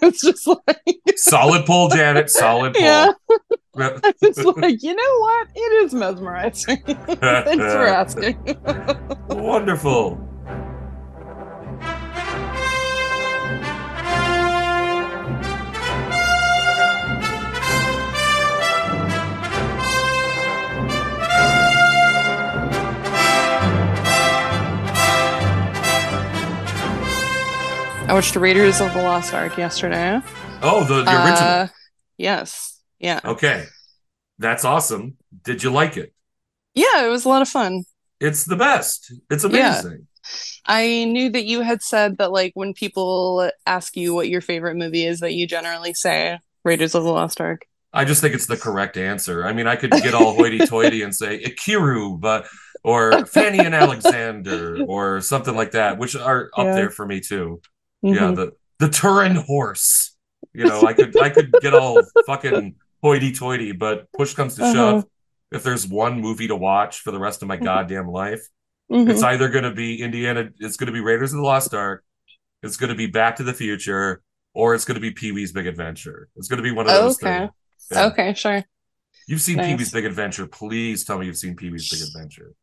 was 0.00 0.20
just 0.20 0.46
like, 0.46 0.96
Solid 1.16 1.66
pull, 1.66 1.88
Janet. 1.90 2.30
Solid 2.30 2.74
pull. 2.74 2.82
Yeah. 2.82 3.12
it's 3.76 4.42
like, 4.44 4.82
you 4.82 4.94
know 4.94 5.18
what? 5.20 5.48
It 5.54 5.84
is 5.84 5.94
mesmerizing. 5.94 6.82
Thanks 6.84 7.64
for 7.64 7.86
asking. 7.86 8.38
Wonderful. 9.28 10.18
I 28.08 28.12
watched 28.12 28.36
Raiders 28.36 28.80
of 28.80 28.92
the 28.94 29.02
Lost 29.02 29.34
Ark 29.34 29.58
yesterday. 29.58 30.20
Oh, 30.62 30.84
the, 30.84 31.02
the 31.02 31.10
original. 31.10 31.38
Uh, 31.38 31.68
yes. 32.16 32.80
Yeah. 33.00 33.20
Okay. 33.24 33.64
That's 34.38 34.64
awesome. 34.64 35.16
Did 35.42 35.62
you 35.64 35.70
like 35.70 35.96
it? 35.96 36.12
Yeah, 36.74 37.04
it 37.04 37.08
was 37.08 37.24
a 37.24 37.28
lot 37.28 37.42
of 37.42 37.48
fun. 37.48 37.84
It's 38.20 38.44
the 38.44 38.54
best. 38.56 39.12
It's 39.28 39.44
Yeah. 39.44 39.80
amazing. 39.80 40.06
I 40.66 41.04
knew 41.04 41.30
that 41.30 41.44
you 41.46 41.62
had 41.62 41.82
said 41.82 42.18
that, 42.18 42.30
like, 42.32 42.52
when 42.54 42.74
people 42.74 43.50
ask 43.66 43.96
you 43.96 44.14
what 44.14 44.28
your 44.28 44.40
favorite 44.40 44.76
movie 44.76 45.04
is, 45.04 45.20
that 45.20 45.32
you 45.34 45.46
generally 45.46 45.92
say 45.94 46.38
Raiders 46.64 46.94
of 46.94 47.02
the 47.04 47.10
Lost 47.12 47.40
Ark. 47.40 47.66
I 47.92 48.04
just 48.04 48.20
think 48.20 48.34
it's 48.34 48.46
the 48.46 48.56
correct 48.56 48.96
answer. 48.96 49.44
I 49.44 49.52
mean, 49.52 49.66
I 49.66 49.74
could 49.76 49.90
get 49.90 50.14
all 50.14 50.34
hoity-toity 50.34 51.02
and 51.02 51.14
say 51.14 51.42
Ikiru, 51.42 52.20
but 52.20 52.46
or 52.84 53.24
Fanny 53.26 53.58
and 53.58 53.74
Alexander 53.74 54.84
or 54.86 55.20
something 55.20 55.56
like 55.56 55.72
that, 55.72 55.98
which 55.98 56.14
are 56.14 56.50
up 56.56 56.66
Yeah. 56.66 56.74
there 56.74 56.90
for 56.90 57.06
me 57.06 57.20
too. 57.20 57.60
Yeah, 58.02 58.14
Mhm. 58.30 58.36
the 58.36 58.52
the 58.78 58.88
Turin 58.90 59.36
horse. 59.36 60.14
You 60.52 60.64
know, 60.66 60.82
I 60.82 60.92
could 60.92 61.18
I 61.20 61.30
could 61.30 61.52
get 61.60 61.74
all 61.74 62.00
fucking 62.26 62.76
hoity-toity, 63.02 63.72
but 63.72 64.10
push 64.12 64.34
comes 64.34 64.54
to 64.56 64.62
Uh-huh. 64.64 64.72
shove. 64.74 65.04
If 65.52 65.62
there's 65.62 65.86
one 65.86 66.20
movie 66.20 66.48
to 66.48 66.56
watch 66.56 67.00
for 67.00 67.10
the 67.10 67.18
rest 67.18 67.40
of 67.42 67.48
my 67.48 67.56
goddamn 67.56 68.08
life, 68.08 68.40
Mhm. 68.90 69.08
it's 69.10 69.22
either 69.22 69.48
going 69.48 69.64
to 69.64 69.70
be 69.72 70.02
Indiana, 70.02 70.50
it's 70.58 70.76
going 70.76 70.86
to 70.88 70.92
be 70.92 71.00
Raiders 71.00 71.32
of 71.32 71.36
the 71.38 71.42
Lost 71.44 71.72
Ark, 71.74 72.04
it's 72.62 72.76
going 72.76 72.88
to 72.90 72.96
be 72.96 73.06
Back 73.06 73.36
to 73.36 73.44
the 73.44 73.54
Future, 73.54 74.22
or 74.54 74.74
it's 74.74 74.84
going 74.84 74.96
to 74.96 75.00
be 75.00 75.10
Pee 75.10 75.32
Wee's 75.32 75.52
Big 75.52 75.66
Adventure. 75.66 76.28
It's 76.36 76.48
going 76.48 76.58
to 76.58 76.62
be 76.62 76.72
one 76.72 76.86
of 76.86 76.92
those 76.92 77.22
Okay. 77.22 77.38
things. 77.38 77.50
Yeah. 77.92 78.06
Okay, 78.06 78.34
sure. 78.34 78.64
You've 79.28 79.40
seen 79.40 79.56
Nice. 79.56 79.66
Pee 79.68 79.74
Wee's 79.76 79.92
Big 79.92 80.04
Adventure. 80.04 80.46
Please 80.46 81.04
tell 81.04 81.18
me 81.18 81.26
you've 81.26 81.36
seen 81.36 81.54
Pee 81.56 81.70
Wee's 81.70 81.88
Big 81.90 82.02
Adventure. 82.02 82.54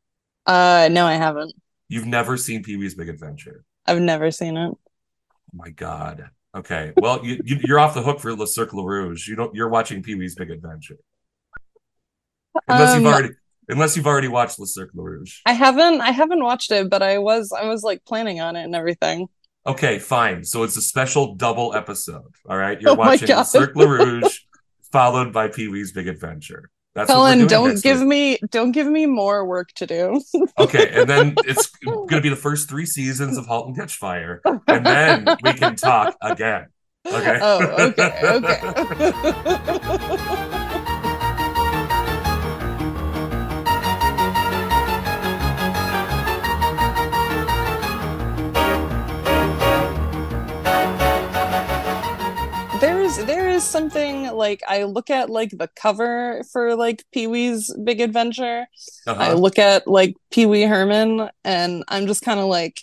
Uh, 0.46 0.90
no, 0.92 1.06
I 1.06 1.16
haven't. 1.16 1.54
You've 1.88 2.06
never 2.08 2.38
seen 2.38 2.64
Pee 2.64 2.76
Wee's 2.78 2.96
Big 2.96 3.10
Adventure. 3.10 3.64
I've 3.86 4.02
never 4.02 4.32
seen 4.32 4.58
it. 4.58 4.74
My 5.54 5.70
God. 5.70 6.30
Okay. 6.56 6.94
Well, 6.98 7.26
you, 7.26 7.40
you, 7.44 7.60
you're 7.64 7.80
off 7.80 7.94
the 7.94 8.02
hook 8.02 8.20
for 8.20 8.34
Le 8.36 8.46
Cercle 8.48 8.86
Rouge. 8.86 9.28
You 9.28 9.36
don't. 9.36 9.54
You're 9.56 9.70
watching 9.70 10.04
Pee 10.04 10.16
Wee's 10.16 10.36
Big 10.36 10.52
Adventure. 10.52 10.98
Unless 12.68 12.96
you've 12.96 13.06
Um, 13.06 13.14
already, 13.14 13.30
unless 13.70 13.98
you've 13.98 14.08
already 14.08 14.28
watched 14.28 14.60
Le 14.60 14.68
Cercle 14.68 15.04
Rouge. 15.04 15.40
I 15.46 15.54
haven't. 15.54 16.02
I 16.02 16.12
haven't 16.12 16.44
watched 16.44 16.72
it, 16.72 16.90
but 16.90 17.02
I 17.02 17.18
was. 17.18 17.52
I 17.52 17.66
was 17.68 17.82
like 17.84 18.04
planning 18.06 18.40
on 18.40 18.56
it 18.56 18.64
and 18.64 18.76
everything. 18.76 19.28
Okay, 19.66 19.98
fine. 19.98 20.44
So 20.44 20.64
it's 20.64 20.78
a 20.78 20.82
special 20.82 21.36
double 21.36 21.74
episode. 21.74 22.36
All 22.48 22.58
right. 22.58 22.80
You're 22.82 22.92
Oh 22.92 22.96
watching 22.96 23.28
Le 23.30 23.36
God. 23.36 23.44
Cercle 23.44 23.88
Rouge, 23.88 24.40
followed 24.92 25.34
by 25.34 25.48
Pee 25.48 25.70
Wee's 25.70 25.92
Big 25.92 26.08
Adventure. 26.08 26.70
That's 26.96 27.10
what 27.10 27.18
we're 27.18 27.24
Helen, 27.24 27.38
doing 27.40 27.48
don't 27.50 27.82
give 27.82 28.00
week. 28.00 28.08
me. 28.08 28.38
Don't 28.52 28.72
give 28.72 28.86
me 28.88 29.06
more 29.08 29.46
work 29.46 29.72
to 29.76 29.88
do. 29.88 30.22
Okay, 30.60 30.92
and 30.94 31.10
then 31.10 31.34
it's 31.46 31.68
going 31.68 32.08
to 32.08 32.22
be 32.22 32.30
the 32.30 32.36
first 32.36 32.70
three 32.70 32.86
seasons 32.86 33.38
of 33.38 33.48
*Halt 33.48 33.68
and 33.68 33.76
Catch 33.76 33.96
Fire*, 33.96 34.40
and 34.68 34.86
then 34.86 35.26
we 35.44 35.54
can 35.54 35.76
talk 35.76 36.16
again. 36.22 36.68
Okay. 37.06 37.40
Oh, 37.42 37.60
okay, 37.90 38.20
okay. 38.24 38.60
There's 53.16 53.28
there 53.28 53.50
is 53.50 53.64
something 53.64 54.32
like 54.32 54.62
I 54.68 54.84
look 54.86 55.10
at 55.10 55.30
like 55.30 55.52
the 55.52 55.70
cover 55.76 56.42
for 56.52 56.76
like 56.76 57.04
Pee 57.12 57.28
Wee's 57.28 57.72
Big 57.84 58.02
Adventure. 58.02 58.66
I 59.08 59.12
Uh-huh. 59.12 59.34
look 59.34 59.60
at 59.60 59.88
like 59.88 60.16
Pee 60.32 60.46
Wee 60.48 60.64
Herman 60.64 61.30
and 61.44 61.84
I'm 61.90 62.08
just 62.08 62.24
kind 62.24 62.40
of 62.40 62.48
like 62.48 62.82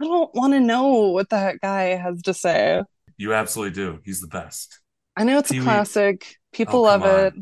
I 0.00 0.04
don't 0.04 0.34
want 0.34 0.52
to 0.54 0.60
know 0.60 1.10
what 1.10 1.30
that 1.30 1.60
guy 1.60 1.96
has 1.96 2.22
to 2.22 2.34
say. 2.34 2.82
You 3.16 3.34
absolutely 3.34 3.74
do. 3.74 4.00
He's 4.04 4.20
the 4.20 4.26
best. 4.28 4.80
I 5.16 5.24
know 5.24 5.38
it's 5.38 5.50
Pee 5.50 5.58
a 5.58 5.62
classic. 5.62 6.36
People 6.52 6.80
Oh, 6.80 6.82
love 6.82 7.04
it. 7.04 7.34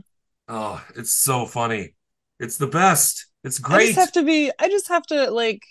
Oh, 0.48 0.84
it's 0.94 1.12
so 1.12 1.46
funny. 1.46 1.94
It's 2.38 2.58
the 2.58 2.66
best. 2.66 3.26
It's 3.44 3.58
great. 3.58 3.76
I 3.76 3.86
just 3.86 3.98
have 3.98 4.12
to 4.12 4.22
be 4.22 4.50
I 4.58 4.68
just 4.68 4.88
have 4.88 5.04
to 5.04 5.30
like 5.30 5.62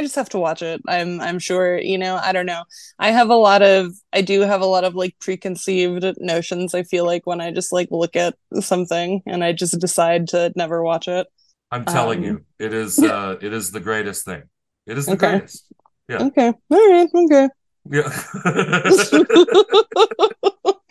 I 0.00 0.02
I 0.02 0.04
just 0.04 0.16
have 0.16 0.28
to 0.30 0.38
watch 0.38 0.62
it. 0.62 0.80
I'm 0.88 1.20
I'm 1.20 1.38
sure, 1.38 1.78
you 1.78 1.98
know, 1.98 2.16
I 2.16 2.32
don't 2.32 2.46
know. 2.46 2.64
I 2.98 3.10
have 3.10 3.28
a 3.30 3.34
lot 3.36 3.60
of 3.62 3.92
I 4.12 4.22
do 4.22 4.40
have 4.42 4.60
a 4.62 4.66
lot 4.66 4.84
of 4.84 4.94
like 4.94 5.14
preconceived 5.20 6.04
notions 6.18 6.74
I 6.74 6.82
feel 6.84 7.04
like 7.06 7.26
when 7.26 7.40
I 7.40 7.50
just 7.52 7.72
like 7.72 7.88
look 7.90 8.16
at 8.16 8.34
something 8.60 9.22
and 9.26 9.44
I 9.44 9.52
just 9.52 9.78
decide 9.78 10.28
to 10.28 10.52
never 10.56 10.82
watch 10.82 11.06
it. 11.08 11.26
I'm 11.70 11.84
telling 11.84 12.20
Um, 12.20 12.24
you, 12.24 12.44
it 12.58 12.72
is 12.72 13.02
uh 13.02 13.36
it 13.40 13.52
is 13.52 13.70
the 13.72 13.80
greatest 13.80 14.24
thing. 14.24 14.42
It 14.86 14.96
is 14.98 15.10
the 15.10 15.14
Okay. 15.14 15.16
greatest. 15.16 15.66
Yeah. 16.08 16.24
Okay. 16.28 16.52
All 16.70 16.90
right. 16.90 17.08
Okay. 17.14 17.48
Yeah. 17.90 18.22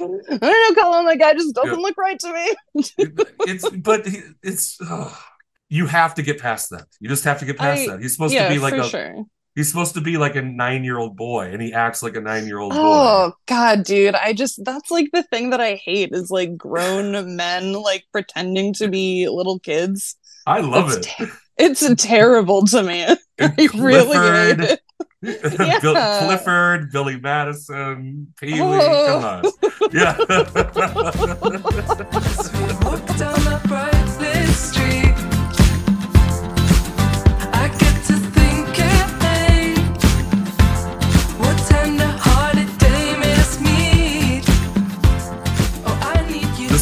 I 0.03 0.37
don't 0.41 0.41
know, 0.41 0.75
Cullen. 0.81 1.05
That 1.05 1.17
guy 1.19 1.33
just 1.33 1.55
doesn't 1.55 1.69
Yeah. 1.69 1.75
look 1.79 1.97
right 1.97 2.19
to 2.19 2.33
me. 2.33 2.55
it's 3.45 3.69
but 3.69 4.07
it's 4.43 4.77
ugh. 4.81 5.17
You 5.69 5.85
have 5.88 6.15
to 6.15 6.21
get 6.23 6.39
past 6.39 6.69
that. 6.71 6.85
You 6.99 7.07
just 7.09 7.23
have 7.23 7.39
to 7.39 7.45
get 7.45 7.57
past 7.57 7.81
I- 7.81 7.88
that. 7.91 8.01
He's 8.01 8.13
supposed 8.13 8.33
yeah, 8.33 8.47
to 8.47 8.53
be 8.53 8.59
like 8.59 8.73
a 8.73 8.88
sure. 8.89 9.23
he's 9.55 9.67
supposed 9.69 9.93
to 9.95 10.01
be 10.01 10.17
like 10.17 10.35
a 10.35 10.41
9-year-old 10.41 11.15
boy 11.15 11.51
and 11.51 11.61
he 11.61 11.71
acts 11.73 12.01
like 12.03 12.15
a 12.15 12.21
9-year-old 12.21 12.71
boy. 12.73 12.77
Oh 12.79 13.33
God, 13.47 13.83
dude! 13.83 14.15
I 14.15 14.33
just 14.33 14.63
that's 14.65 14.89
like 14.91 15.09
the 15.13 15.23
thing 15.23 15.51
that 15.51 15.61
I 15.61 15.75
hate 15.75 16.09
is 16.11 16.29
like 16.31 16.57
grown 16.57 17.35
men 17.38 17.73
like 17.73 18.03
pretending 18.11 18.73
to 18.75 18.88
be 18.88 19.27
little 19.29 19.59
kids. 19.59 20.15
I 20.47 20.61
love 20.61 20.89
It's 20.93 21.07
it. 21.07 21.15
te- 21.17 21.31
it's 21.57 22.03
terrible 22.03 22.65
to 22.67 22.83
me. 22.83 23.05
And 23.41 23.53
I 23.57 23.67
really 23.77 24.05
hate 24.17 24.57
Clifford, 24.57 24.61
it. 24.61 24.81
Bill, 25.81 25.93
Yeah. 25.93 26.19
Clifford, 26.25 26.91
Billy 26.91 27.17
Madison, 27.21 28.33
Peely, 28.41 28.59
Oh. 28.81 29.07
come 29.07 29.23
on. 29.23 29.43
Yeah. 29.93 30.17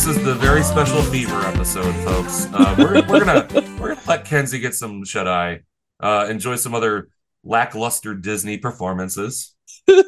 Is 0.08 0.24
the 0.24 0.36
very 0.36 0.64
special 0.64 1.02
fever 1.04 1.40
episode, 1.42 1.94
folks. 2.06 2.48
Uh, 2.54 2.76
we're, 2.78 2.94
we're 3.08 3.26
gonna 3.26 3.48
we're 3.80 3.90
gonna 3.96 4.02
let 4.08 4.26
Kenzie 4.26 4.60
get 4.60 4.74
some 4.74 5.04
shut 5.04 5.28
eye, 5.28 5.62
uh, 6.00 6.28
enjoy 6.30 6.56
some 6.56 6.74
other 6.74 7.10
lackluster 7.44 8.14
Disney 8.14 8.58
performances. 8.58 9.56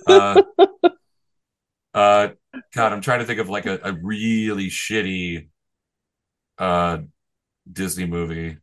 Uh, 0.08 0.42
uh, 1.94 2.30
God, 2.74 2.94
I'm 2.94 3.02
trying 3.02 3.20
to 3.20 3.26
think 3.26 3.40
of 3.40 3.50
like 3.50 3.66
a, 3.66 3.80
a 3.84 3.94
really 3.94 4.68
shitty 4.68 5.50
uh 6.58 7.00
Disney 7.72 8.06
movie. 8.06 8.58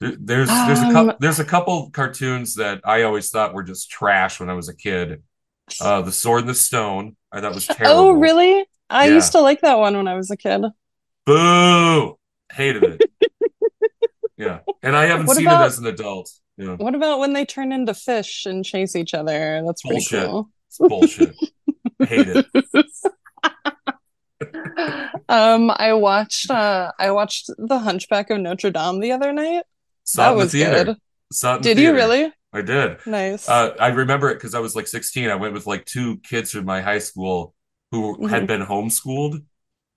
There- 0.00 0.16
There's 0.18 0.48
there's 0.48 0.80
a 0.80 0.92
couple 0.92 1.10
Um, 1.10 1.16
there's 1.20 1.40
a 1.40 1.44
couple 1.44 1.90
cartoons 1.90 2.56
that 2.56 2.80
I 2.84 3.02
always 3.02 3.30
thought 3.30 3.54
were 3.54 3.62
just 3.62 3.90
trash 3.90 4.40
when 4.40 4.50
I 4.50 4.54
was 4.54 4.68
a 4.68 4.76
kid. 4.76 5.22
Uh, 5.80 6.02
The 6.02 6.12
Sword 6.12 6.40
and 6.40 6.48
the 6.50 6.54
Stone, 6.54 7.16
I 7.30 7.40
thought 7.40 7.54
was 7.54 7.66
terrible. 7.66 8.00
Oh, 8.00 8.12
really? 8.12 8.66
I 8.92 9.06
Yeah. 9.08 9.14
used 9.14 9.32
to 9.32 9.40
like 9.40 9.60
that 9.62 9.78
one 9.78 9.96
when 9.96 10.06
I 10.08 10.14
was 10.14 10.30
a 10.30 10.36
kid. 10.36 10.62
Boo! 11.26 12.18
Hated 12.52 12.82
it. 12.84 13.02
yeah, 14.36 14.60
and 14.82 14.94
I 14.96 15.06
haven't 15.06 15.26
What 15.26 15.36
seen 15.38 15.46
about- 15.46 15.62
it 15.62 15.66
as 15.66 15.78
an 15.78 15.86
adult. 15.86 16.30
Yeah, 16.58 16.74
What 16.76 16.94
about 16.94 17.18
when 17.18 17.32
they 17.32 17.46
turn 17.46 17.72
into 17.72 17.94
fish 17.94 18.44
and 18.44 18.62
chase 18.64 18.94
each 18.94 19.14
other? 19.14 19.62
That's 19.66 19.82
Bullshit. 19.82 20.26
cool. 20.28 20.50
bullshit. 20.78 21.34
Hate 22.00 22.28
it. 22.28 22.46
um, 25.28 25.70
I 25.74 25.94
watched 25.94 26.50
uh 26.50 26.92
I 26.98 27.10
watched 27.12 27.50
The 27.56 27.78
Hunchback 27.78 28.28
of 28.30 28.40
Notre 28.40 28.70
Dame 28.70 29.00
the 29.00 29.12
other 29.12 29.32
night. 29.32 29.62
Saw 30.04 30.24
that 30.30 30.32
the 30.32 30.36
was 30.36 30.52
theater. 30.52 30.84
good. 30.84 30.96
Saw 31.32 31.54
it 31.54 31.56
in 31.58 31.62
Did 31.62 31.78
you 31.78 31.94
really? 31.94 32.30
I 32.52 32.60
did. 32.60 32.98
Nice. 33.06 33.48
Uh, 33.48 33.74
I 33.80 33.88
remember 33.88 34.28
it 34.30 34.34
because 34.34 34.54
I 34.54 34.58
was 34.58 34.76
like 34.76 34.86
16. 34.86 35.30
I 35.30 35.36
went 35.36 35.54
with 35.54 35.66
like 35.66 35.86
two 35.86 36.18
kids 36.18 36.50
from 36.50 36.66
my 36.66 36.82
high 36.82 36.98
school 36.98 37.54
who 37.92 38.26
had 38.26 38.42
Mhm. 38.42 38.46
been 38.48 38.62
homeschooled. 38.62 39.34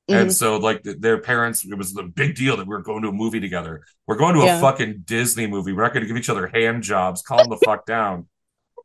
Mhm. 0.08 0.22
And 0.22 0.32
so, 0.34 0.58
like, 0.58 0.84
th- 0.84 0.98
their 1.00 1.18
parents, 1.20 1.66
it 1.66 1.76
was 1.76 1.94
the 1.94 2.04
big 2.04 2.36
deal 2.36 2.56
that 2.58 2.68
we 2.68 2.76
were 2.76 2.84
going 2.84 3.02
to 3.02 3.08
a 3.10 3.12
movie 3.12 3.40
together. 3.40 3.82
We're 4.06 4.18
going 4.18 4.36
to 4.36 4.42
a 4.42 4.46
Yeah. 4.46 4.62
fucking 4.62 5.02
Disney 5.06 5.48
movie. 5.48 5.74
We're 5.74 5.82
not 5.82 5.94
going 5.94 6.04
to 6.04 6.08
give 6.08 6.18
each 6.18 6.30
other 6.30 6.46
hand 6.46 6.84
jobs. 6.84 7.24
Calm 7.24 7.50
the 7.50 7.58
fuck 7.66 7.88
down. 7.88 8.28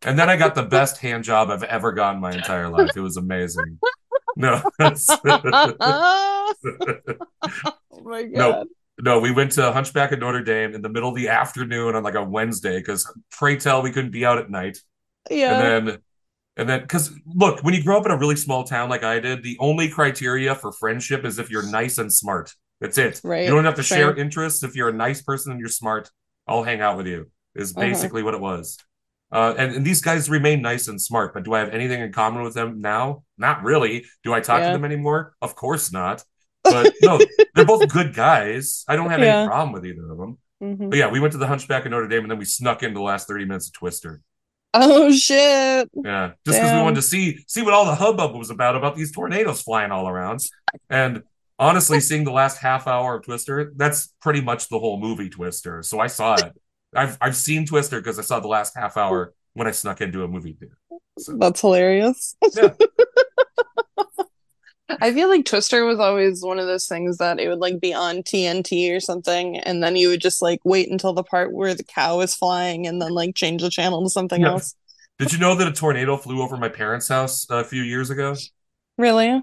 And 0.02 0.18
then 0.18 0.30
I 0.30 0.36
got 0.36 0.54
the 0.54 0.62
best 0.62 0.96
hand 0.96 1.24
job 1.24 1.50
I've 1.50 1.62
ever 1.64 1.92
gotten 1.92 2.22
my 2.22 2.32
entire 2.32 2.70
life. 2.70 2.90
It 2.96 3.00
was 3.00 3.18
amazing. 3.18 3.78
No, 4.36 4.62
oh 4.80 6.54
my 8.02 8.22
god. 8.24 8.32
No. 8.34 8.64
no, 9.00 9.18
we 9.20 9.30
went 9.32 9.52
to 9.52 9.72
Hunchback 9.72 10.12
of 10.12 10.20
Notre 10.20 10.42
Dame 10.42 10.74
in 10.74 10.82
the 10.82 10.88
middle 10.88 11.10
of 11.10 11.16
the 11.16 11.28
afternoon 11.28 11.96
on 11.96 12.02
like 12.02 12.14
a 12.14 12.24
Wednesday 12.24 12.78
because 12.78 13.12
pray 13.30 13.56
tell 13.56 13.82
we 13.82 13.92
couldn't 13.92 14.12
be 14.12 14.24
out 14.24 14.38
at 14.38 14.50
night. 14.50 14.78
Yeah. 15.30 15.58
And 15.60 15.88
then, 15.88 15.98
and 16.60 16.68
then, 16.68 16.80
because 16.82 17.10
look, 17.26 17.62
when 17.64 17.74
you 17.74 17.82
grow 17.82 17.98
up 17.98 18.06
in 18.06 18.12
a 18.12 18.16
really 18.16 18.36
small 18.36 18.64
town 18.64 18.88
like 18.88 19.02
I 19.02 19.18
did, 19.20 19.42
the 19.42 19.56
only 19.58 19.88
criteria 19.88 20.54
for 20.54 20.70
friendship 20.72 21.24
is 21.24 21.38
if 21.38 21.50
you're 21.50 21.68
nice 21.70 21.98
and 21.98 22.12
smart. 22.12 22.52
That's 22.80 22.96
it. 22.98 23.20
Right, 23.24 23.44
You 23.44 23.50
don't 23.50 23.64
have 23.64 23.74
to 23.74 23.82
share 23.82 24.14
interests. 24.16 24.62
If 24.62 24.74
you're 24.74 24.88
a 24.88 24.92
nice 24.92 25.20
person 25.22 25.52
and 25.52 25.60
you're 25.60 25.68
smart, 25.68 26.10
I'll 26.46 26.62
hang 26.62 26.80
out 26.80 26.96
with 26.96 27.06
you. 27.06 27.30
Is 27.54 27.72
Uh-huh. 27.76 27.80
basically 27.86 28.22
what 28.22 28.34
it 28.34 28.40
was. 28.40 28.78
Uh, 29.32 29.54
and, 29.58 29.74
and 29.76 29.84
these 29.84 30.00
guys 30.00 30.28
remain 30.30 30.60
nice 30.62 30.88
and 30.88 31.00
smart, 31.00 31.34
but 31.34 31.44
do 31.44 31.52
I 31.54 31.58
have 31.60 31.68
anything 31.70 32.00
in 32.00 32.10
common 32.12 32.42
with 32.42 32.54
them 32.54 32.80
now? 32.80 33.22
Not 33.38 33.62
really. 33.62 34.04
Do 34.24 34.32
I 34.32 34.40
talk 34.40 34.60
Yeah. 34.60 34.68
to 34.68 34.72
them 34.72 34.84
anymore? 34.84 35.34
Of 35.42 35.54
course 35.54 35.92
not. 35.92 36.24
But 36.64 36.92
no, 37.02 37.18
they're 37.54 37.64
both 37.64 37.86
good 37.88 38.14
guys. 38.14 38.84
I 38.88 38.96
don't 38.96 39.10
have 39.10 39.20
Yeah. 39.20 39.40
any 39.40 39.48
problem 39.48 39.72
with 39.72 39.86
either 39.86 40.10
of 40.10 40.18
them. 40.18 40.38
Mhm. 40.62 40.90
But 40.90 40.98
yeah, 40.98 41.10
we 41.10 41.20
went 41.20 41.32
to 41.32 41.38
the 41.38 41.46
Hunchback 41.46 41.84
of 41.84 41.90
Notre 41.90 42.08
Dame, 42.08 42.22
and 42.22 42.30
then 42.30 42.38
we 42.38 42.44
snuck 42.44 42.82
into 42.82 42.94
the 42.98 43.02
last 43.04 43.28
thirty 43.28 43.44
minutes 43.44 43.68
of 43.68 43.72
Twister. 43.74 44.20
Oh 44.74 45.10
shit. 45.10 45.90
Yeah, 45.94 46.32
just 46.46 46.58
because 46.58 46.72
we 46.72 46.80
wanted 46.80 46.96
to 46.96 47.02
see 47.02 47.44
see 47.48 47.62
what 47.62 47.74
all 47.74 47.84
the 47.84 47.94
hubbub 47.96 48.36
was 48.36 48.50
about 48.50 48.76
about 48.76 48.94
these 48.94 49.10
tornadoes 49.10 49.62
flying 49.62 49.90
all 49.90 50.08
around. 50.08 50.40
And 50.88 51.24
honestly, 51.58 51.98
seeing 51.98 52.22
the 52.22 52.30
last 52.30 52.58
half 52.58 52.86
hour 52.86 53.16
of 53.16 53.24
Twister, 53.24 53.72
that's 53.74 54.14
pretty 54.22 54.40
much 54.40 54.68
the 54.68 54.78
whole 54.78 55.00
movie 55.00 55.28
Twister. 55.28 55.82
So 55.82 55.98
I 55.98 56.06
saw 56.06 56.34
it. 56.34 56.52
I've 56.94 57.18
I've 57.20 57.34
seen 57.34 57.66
Twister 57.66 58.00
because 58.00 58.20
I 58.20 58.22
saw 58.22 58.38
the 58.38 58.46
last 58.46 58.76
half 58.76 58.96
hour 58.96 59.34
when 59.54 59.66
I 59.66 59.72
snuck 59.72 60.00
into 60.00 60.22
a 60.22 60.28
movie 60.28 60.52
theater. 60.52 60.78
So 61.18 61.36
That's 61.36 61.60
hilarious. 61.60 62.36
Yeah. 62.54 62.74
I 65.00 65.12
feel 65.12 65.28
like 65.28 65.44
Twister 65.44 65.84
was 65.84 65.98
always 65.98 66.42
one 66.42 66.58
of 66.58 66.66
those 66.66 66.86
things 66.86 67.18
that 67.18 67.38
it 67.38 67.48
would 67.48 67.58
like 67.60 67.80
be 67.80 67.94
on 67.94 68.18
TNT 68.22 68.94
or 68.94 69.00
something, 69.00 69.58
and 69.58 69.82
then 69.82 69.96
you 69.96 70.08
would 70.08 70.20
just 70.20 70.42
like 70.42 70.60
wait 70.64 70.90
until 70.90 71.12
the 71.12 71.22
part 71.22 71.52
where 71.52 71.74
the 71.74 71.84
cow 71.84 72.20
is 72.20 72.34
flying 72.34 72.86
and 72.86 73.00
then 73.00 73.12
like 73.12 73.34
change 73.34 73.62
the 73.62 73.70
channel 73.70 74.02
to 74.02 74.10
something 74.10 74.40
Yeah. 74.42 74.50
else. 74.52 74.74
did 75.18 75.32
you 75.32 75.38
know 75.38 75.54
that 75.54 75.68
a 75.68 75.72
tornado 75.72 76.16
flew 76.16 76.40
over 76.42 76.56
my 76.56 76.68
parents' 76.68 77.08
house 77.08 77.46
a 77.50 77.62
few 77.64 77.82
years 77.82 78.10
ago? 78.10 78.34
Really? 78.98 79.42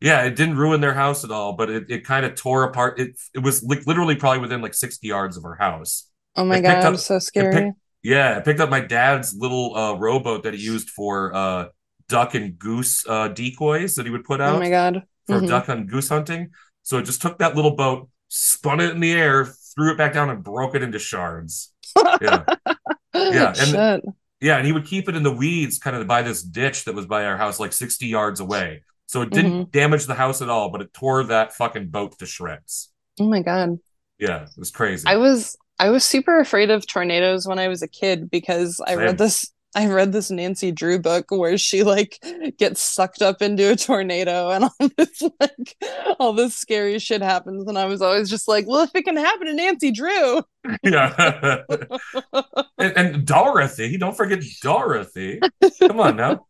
Yeah, 0.00 0.22
it 0.22 0.36
didn't 0.36 0.56
ruin 0.58 0.80
their 0.80 0.94
house 0.94 1.24
at 1.24 1.30
all, 1.30 1.54
but 1.54 1.70
it, 1.70 1.90
it 1.90 2.04
kind 2.04 2.24
of 2.24 2.34
tore 2.36 2.62
apart. 2.64 3.00
It 3.00 3.16
it 3.34 3.40
was 3.40 3.62
like 3.64 3.86
literally 3.86 4.14
probably 4.16 4.40
within 4.40 4.60
like 4.60 4.74
60 4.74 5.06
yards 5.06 5.36
of 5.36 5.44
our 5.44 5.56
house. 5.56 6.08
Oh 6.36 6.44
my 6.44 6.58
It 6.58 6.62
god, 6.62 6.84
up- 6.84 6.96
so 6.98 7.16
It 7.16 7.20
scary. 7.22 7.52
picked- 7.52 7.78
yeah, 8.02 8.36
I 8.36 8.40
picked 8.40 8.60
up 8.60 8.70
my 8.70 8.80
dad's 8.80 9.34
little 9.34 9.74
uh, 9.76 9.94
rowboat 9.94 10.44
that 10.44 10.54
he 10.54 10.60
used 10.60 10.88
for 10.90 11.34
uh, 11.34 11.66
duck 12.08 12.34
and 12.34 12.58
goose 12.58 13.06
uh, 13.08 13.28
decoys 13.28 13.94
that 13.96 14.06
he 14.06 14.10
would 14.10 14.24
put 14.24 14.40
Oh 14.40 14.44
out 14.44 14.60
my 14.60 14.70
god. 14.70 15.02
for 15.26 15.40
Mhm. 15.40 15.48
duck 15.48 15.68
and 15.68 15.88
goose 15.88 16.08
hunting. 16.08 16.50
So 16.82 16.98
it 16.98 17.02
just 17.04 17.20
took 17.20 17.38
that 17.38 17.54
little 17.54 17.76
boat, 17.76 18.08
spun 18.28 18.80
it 18.80 18.90
in 18.90 19.00
the 19.00 19.12
air, 19.12 19.44
threw 19.44 19.92
it 19.92 19.98
back 19.98 20.14
down, 20.14 20.30
and 20.30 20.42
broke 20.42 20.74
it 20.74 20.82
into 20.82 20.98
shards. 20.98 21.72
Yeah, 21.96 22.44
Yeah, 23.14 23.48
and- 23.48 23.56
Shit. 23.56 24.04
yeah, 24.40 24.56
and 24.56 24.66
he 24.66 24.72
would 24.72 24.86
keep 24.86 25.08
it 25.08 25.16
in 25.16 25.22
the 25.22 25.32
weeds, 25.34 25.78
kind 25.78 25.96
of 25.96 26.06
by 26.06 26.22
this 26.22 26.42
ditch 26.42 26.84
that 26.84 26.94
was 26.94 27.06
by 27.06 27.24
our 27.26 27.36
house, 27.36 27.60
like 27.60 27.72
60 27.72 28.06
yards 28.06 28.40
away. 28.40 28.84
So 29.06 29.22
it 29.22 29.30
didn't 29.30 29.52
Mm-hmm. 29.52 29.70
damage 29.70 30.06
the 30.06 30.14
house 30.14 30.40
at 30.42 30.48
all, 30.50 30.70
but 30.70 30.80
it 30.82 30.92
tore 30.94 31.24
that 31.24 31.54
fucking 31.54 31.88
boat 31.88 32.18
to 32.18 32.26
shreds. 32.26 32.90
Oh 33.20 33.28
my 33.28 33.42
god. 33.42 33.78
Yeah, 34.18 34.42
it 34.44 34.50
was 34.58 34.70
crazy. 34.70 35.04
I 35.06 35.16
was 35.16 35.56
I 35.80 35.90
was 35.90 36.04
super 36.04 36.40
afraid 36.40 36.70
of 36.70 36.86
tornadoes 36.86 37.46
when 37.46 37.58
I 37.58 37.68
was 37.68 37.82
a 37.82 37.88
kid 37.88 38.30
because 38.30 38.80
I 38.84 38.90
Same. 38.94 38.98
read 38.98 39.18
this 39.18 39.50
I 39.74 39.86
read 39.88 40.12
this 40.12 40.30
Nancy 40.30 40.72
Drew 40.72 40.98
book 40.98 41.30
where 41.30 41.58
she 41.58 41.82
like 41.82 42.18
gets 42.58 42.80
sucked 42.80 43.20
up 43.20 43.42
into 43.42 43.70
a 43.70 43.76
tornado 43.76 44.50
and 44.50 44.64
all 44.64 44.88
this 44.96 45.22
like 45.40 45.76
all 46.18 46.32
this 46.32 46.56
scary 46.56 46.98
shit 46.98 47.22
happens 47.22 47.68
and 47.68 47.78
I 47.78 47.84
was 47.84 48.00
always 48.00 48.30
just 48.30 48.48
like, 48.48 48.66
well, 48.66 48.84
if 48.84 48.90
it 48.94 49.04
can 49.04 49.16
happen 49.16 49.46
to 49.46 49.54
Nancy 49.54 49.90
Drew. 49.90 50.42
yeah. 50.82 51.62
and, 52.78 52.96
and 52.96 53.26
Dorothy, 53.26 53.98
don't 53.98 54.16
forget 54.16 54.40
Dorothy. 54.62 55.40
Come 55.80 56.00
on 56.00 56.16
now. 56.16 56.46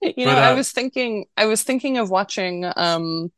You 0.00 0.26
know, 0.26 0.34
But, 0.34 0.42
I 0.42 0.52
uh, 0.52 0.56
was 0.56 0.72
thinking 0.72 1.26
I 1.36 1.46
was 1.46 1.62
thinking 1.62 1.98
of 1.98 2.10
watching 2.10 2.64
um 2.76 3.30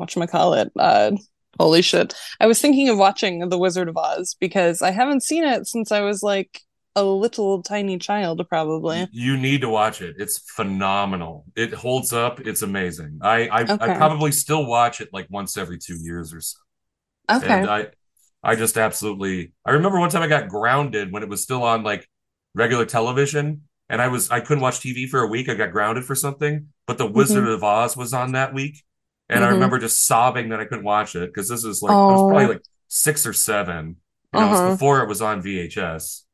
whatchamacallit, 0.00 0.70
uh 0.78 1.12
holy 1.58 1.82
shit. 1.82 2.14
I 2.40 2.46
was 2.46 2.60
thinking 2.60 2.88
of 2.88 2.98
watching 2.98 3.48
The 3.48 3.58
Wizard 3.58 3.88
of 3.88 3.96
Oz 3.96 4.36
because 4.40 4.82
I 4.82 4.90
haven't 4.90 5.22
seen 5.22 5.44
it 5.44 5.66
since 5.66 5.92
I 5.92 6.00
was 6.00 6.22
like 6.22 6.60
a 6.94 7.02
little 7.04 7.62
tiny 7.62 7.98
child 7.98 8.46
probably. 8.48 9.08
You 9.12 9.36
need 9.36 9.62
to 9.62 9.68
watch 9.68 10.02
it. 10.02 10.16
It's 10.18 10.38
phenomenal. 10.38 11.46
It 11.56 11.72
holds 11.72 12.12
up. 12.12 12.40
It's 12.40 12.62
amazing. 12.62 13.20
I 13.22 13.48
I, 13.48 13.60
I 13.62 13.96
probably 13.96 14.32
still 14.32 14.66
watch 14.66 15.00
it 15.00 15.08
like 15.12 15.26
once 15.30 15.56
every 15.56 15.78
two 15.78 15.96
years 16.02 16.34
or 16.34 16.40
so. 16.40 16.58
Okay. 17.30 17.60
And 17.60 17.68
I 17.70 17.86
I 18.42 18.56
just 18.56 18.76
absolutely 18.76 19.52
I 19.64 19.72
remember 19.72 19.98
one 20.00 20.10
time 20.10 20.22
I 20.22 20.28
got 20.28 20.48
grounded 20.48 21.12
when 21.12 21.22
it 21.22 21.28
was 21.28 21.42
still 21.42 21.62
on 21.62 21.82
like 21.82 22.08
regular 22.54 22.84
television, 22.84 23.62
and 23.88 24.02
I 24.02 24.08
was 24.08 24.30
I 24.30 24.40
couldn't 24.40 24.62
watch 24.62 24.80
TV 24.80 25.08
for 25.08 25.20
a 25.20 25.26
week. 25.28 25.48
I 25.48 25.54
got 25.54 25.72
grounded 25.72 26.04
for 26.04 26.14
something, 26.14 26.68
but 26.86 26.98
The 26.98 27.06
Wizard 27.06 27.48
of 27.48 27.64
Oz 27.64 27.96
was 27.96 28.12
on 28.12 28.32
that 28.32 28.52
week, 28.52 28.82
and 29.30 29.44
I 29.44 29.48
Mhm. 29.48 29.52
remember 29.52 29.78
just 29.78 30.04
sobbing 30.06 30.50
that 30.50 30.60
I 30.60 30.64
couldn't 30.66 30.84
watch 30.84 31.16
it 31.16 31.30
because 31.32 31.48
this 31.48 31.64
was 31.64 31.80
like 31.82 31.92
I 31.92 32.12
was 32.12 32.20
Oh. 32.20 32.28
probably 32.28 32.46
like 32.48 32.62
six 32.88 33.24
or 33.26 33.32
seven. 33.32 33.96
You 34.34 34.40
know, 34.40 34.46
it 34.46 34.50
was 34.50 34.60
Uh-huh. 34.60 34.70
before 34.72 35.02
it 35.02 35.08
was 35.08 35.22
on 35.22 35.40
VHS, 35.42 36.24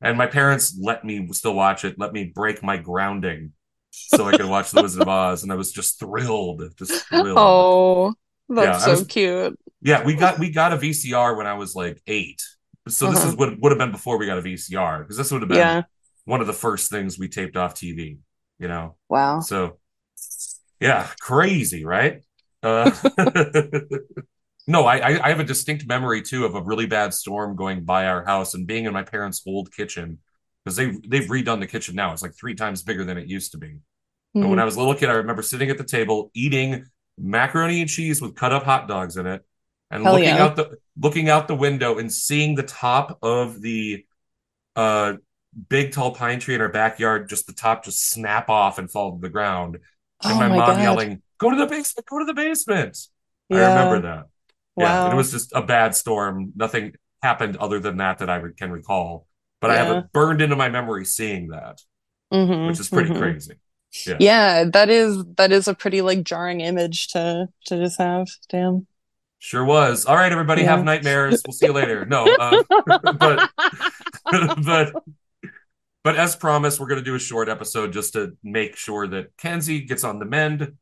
and 0.00 0.16
my 0.18 0.26
parents 0.26 0.76
let 0.80 1.04
me 1.04 1.28
still 1.32 1.54
watch 1.54 1.84
it, 1.84 1.98
let 1.98 2.12
me 2.12 2.24
break 2.34 2.62
my 2.62 2.76
grounding 2.76 3.52
so 3.92 4.26
I 4.28 4.36
could 4.36 4.46
watch 4.46 4.70
The 4.70 4.82
Wizard 4.82 5.02
of 5.02 5.08
Oz, 5.20 5.42
and 5.42 5.52
I 5.52 5.56
was 5.56 5.72
just 5.72 5.98
thrilled, 5.98 6.62
just 6.78 7.06
thrilled. 7.08 7.36
Oh, 7.38 8.14
that's 8.48 8.78
Yeah, 8.80 8.84
so 8.84 8.90
was- 8.92 9.04
cute. 9.06 9.58
Yeah, 9.82 10.04
we 10.04 10.14
got 10.14 10.38
we 10.38 10.50
got 10.50 10.72
a 10.72 10.76
VCR 10.76 11.36
when 11.36 11.46
I 11.46 11.54
was 11.54 11.74
like 11.74 12.02
eight. 12.06 12.42
So 12.88 13.10
this 13.10 13.20
Uh-huh. 13.20 13.28
is 13.30 13.36
what 13.36 13.58
would 13.60 13.72
have 13.72 13.78
been 13.78 13.92
before 13.92 14.18
we 14.18 14.26
got 14.26 14.38
a 14.38 14.42
VCR 14.42 15.00
because 15.00 15.16
this 15.16 15.30
would 15.32 15.42
have 15.42 15.48
been 15.48 15.58
Yeah. 15.58 15.82
one 16.24 16.40
of 16.40 16.46
the 16.46 16.52
first 16.52 16.90
things 16.90 17.18
we 17.18 17.28
taped 17.28 17.56
off 17.56 17.74
TV. 17.74 18.18
You 18.58 18.68
know, 18.68 18.96
Wow. 19.08 19.40
so 19.40 19.78
yeah, 20.80 21.08
crazy, 21.20 21.84
right? 21.84 22.22
Uh, 22.62 22.90
no, 24.70 24.84
I 24.86 24.98
I 24.98 25.26
I 25.26 25.28
have 25.30 25.40
a 25.40 25.44
distinct 25.44 25.86
memory 25.86 26.22
too 26.22 26.44
of 26.44 26.54
a 26.54 26.62
really 26.62 26.86
bad 26.86 27.14
storm 27.14 27.56
going 27.56 27.84
by 27.84 28.06
our 28.06 28.24
house 28.24 28.54
and 28.54 28.66
being 28.66 28.86
in 28.86 28.92
my 28.92 29.02
parents' 29.02 29.42
old 29.46 29.72
kitchen 29.72 30.18
because 30.64 30.76
they 30.76 30.92
they've 31.08 31.28
redone 31.28 31.60
the 31.60 31.66
kitchen 31.66 31.94
now. 31.94 32.12
It's 32.12 32.22
like 32.22 32.34
three 32.36 32.54
times 32.54 32.82
bigger 32.82 33.04
than 33.04 33.18
it 33.18 33.28
used 33.28 33.52
to 33.52 33.58
be. 33.58 33.78
But 34.40 34.48
when 34.48 34.58
Mhm. 34.58 34.60
I 34.60 34.64
was 34.66 34.76
a 34.76 34.80
little 34.80 34.94
kid, 34.94 35.10
I 35.10 35.14
remember 35.14 35.42
sitting 35.42 35.70
at 35.70 35.78
the 35.78 35.84
table 35.84 36.30
eating 36.34 36.86
macaroni 37.18 37.80
and 37.82 37.90
cheese 37.90 38.22
with 38.22 38.36
cut 38.36 38.52
up 38.52 38.64
hot 38.64 38.88
dogs 38.88 39.16
in 39.16 39.26
it, 39.26 39.42
and 39.90 40.04
Hell 40.04 40.10
looking 40.10 40.38
yeah. 40.38 40.38
out 40.38 40.56
the 40.56 40.78
looking 41.00 41.28
out 41.30 41.48
the 41.48 41.56
window 41.56 41.98
and 41.98 42.12
seeing 42.12 42.54
the 42.56 42.64
top 42.64 43.18
of 43.22 43.60
the 43.62 44.06
uh 44.76 45.14
big 45.68 45.92
tall 45.92 46.14
pine 46.14 46.40
tree 46.40 46.56
in 46.56 46.62
our 46.62 46.70
backyard, 46.70 47.28
just 47.28 47.46
the 47.48 47.54
top 47.54 47.84
just 47.84 48.10
snap 48.10 48.48
off 48.50 48.78
and 48.78 48.90
fall 48.90 49.14
to 49.16 49.20
the 49.20 49.28
ground, 49.30 49.78
and 50.28 50.38
Oh 50.38 50.40
my, 50.40 50.48
my 50.48 50.60
mom 50.60 50.78
God. 50.78 50.80
yelling, 50.80 51.22
"Go 51.38 51.50
to 51.50 51.56
the 51.56 51.66
basement! 51.66 52.06
Go 52.08 52.20
to 52.20 52.26
the 52.26 52.34
basement!" 52.34 52.98
I 53.52 53.60
remember 53.60 54.00
that. 54.02 54.26
Yeah, 54.76 55.04
and 55.04 55.12
it 55.12 55.16
was 55.16 55.30
just 55.30 55.52
a 55.54 55.62
bad 55.62 55.94
storm. 55.94 56.52
Nothing 56.56 56.94
happened 57.22 57.56
other 57.58 57.80
than 57.80 57.98
that 57.98 58.18
that 58.18 58.30
I 58.30 58.36
re- 58.36 58.54
can 58.56 58.70
recall, 58.70 59.26
but 59.60 59.70
I 59.70 59.76
have 59.76 59.96
it 59.96 60.12
burned 60.12 60.40
into 60.40 60.56
my 60.56 60.68
memory 60.68 61.04
seeing 61.04 61.48
that, 61.48 61.80
Mhm, 62.32 62.68
which 62.68 62.80
is 62.80 62.88
pretty 62.88 63.10
mhm. 63.10 63.18
crazy. 63.18 63.54
Yeah. 64.06 64.16
Yeah, 64.20 64.64
that 64.72 64.88
is 64.88 65.24
that 65.36 65.50
is 65.52 65.66
a 65.68 65.74
pretty 65.74 66.00
like 66.00 66.22
jarring 66.22 66.60
image 66.60 67.08
to 67.08 67.48
to 67.66 67.76
just 67.78 67.98
have. 67.98 68.28
Damn. 68.48 68.86
Sure 69.42 69.64
was. 69.64 70.06
All 70.06 70.16
right, 70.16 70.30
everybody, 70.30 70.62
have 70.64 70.84
nightmares. 70.84 71.42
We'll 71.46 71.52
see 71.54 71.66
you 71.66 71.72
later. 71.72 72.04
No, 72.06 72.24
uh, 72.38 72.62
but 73.18 73.50
but 74.64 74.94
but 76.04 76.16
as 76.16 76.36
promised, 76.36 76.78
we're 76.80 76.86
going 76.86 77.00
to 77.00 77.04
do 77.04 77.14
a 77.14 77.18
short 77.18 77.48
episode 77.48 77.92
just 77.92 78.12
to 78.14 78.36
make 78.44 78.76
sure 78.76 79.06
that 79.08 79.36
Kenzie 79.36 79.80
gets 79.80 80.04
on 80.04 80.18
the 80.18 80.24
mend. 80.24 80.72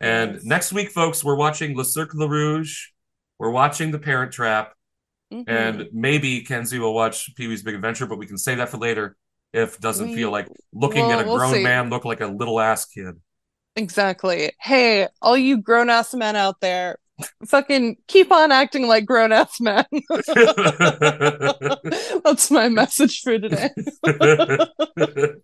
And 0.00 0.34
Yes. 0.34 0.44
next 0.44 0.72
week, 0.72 0.90
folks, 0.90 1.24
we're 1.24 1.36
watching 1.36 1.76
Le 1.76 1.84
Cirque 1.84 2.12
Cercle 2.12 2.28
Rouge. 2.28 2.88
We're 3.38 3.50
watching 3.50 3.90
The 3.90 3.98
Parent 3.98 4.32
Trap, 4.32 4.72
Mhm. 5.32 5.44
and 5.48 5.88
maybe 5.92 6.40
Kenzie 6.42 6.78
will 6.78 6.94
watch 6.94 7.34
Pee 7.36 7.48
Wee's 7.48 7.62
Big 7.62 7.74
Adventure, 7.74 8.06
but 8.06 8.18
we 8.18 8.26
can 8.26 8.38
save 8.38 8.58
that 8.58 8.68
for 8.68 8.76
later 8.78 9.16
if 9.52 9.78
doesn't 9.80 10.10
We- 10.10 10.14
feel 10.16 10.30
like 10.30 10.48
looking 10.72 11.10
at 11.10 11.20
a 11.20 11.24
well, 11.24 11.26
we'll 11.26 11.36
grown 11.38 11.54
see. 11.54 11.62
man 11.62 11.90
look 11.90 12.04
like 12.04 12.20
a 12.20 12.26
little 12.26 12.60
ass 12.60 12.84
kid. 12.86 13.20
Exactly. 13.76 14.52
Hey, 14.60 15.08
all 15.20 15.36
you 15.36 15.56
grown 15.56 15.90
ass 15.90 16.14
men 16.14 16.36
out 16.36 16.60
there, 16.60 16.96
fucking 17.46 17.96
keep 18.06 18.30
on 18.30 18.52
acting 18.52 18.86
like 18.86 19.04
grown 19.04 19.32
ass 19.32 19.60
men. 19.60 19.84
That's 22.24 22.50
my 22.52 22.68
message 22.68 23.20
for 23.22 23.38
today. 23.38 23.70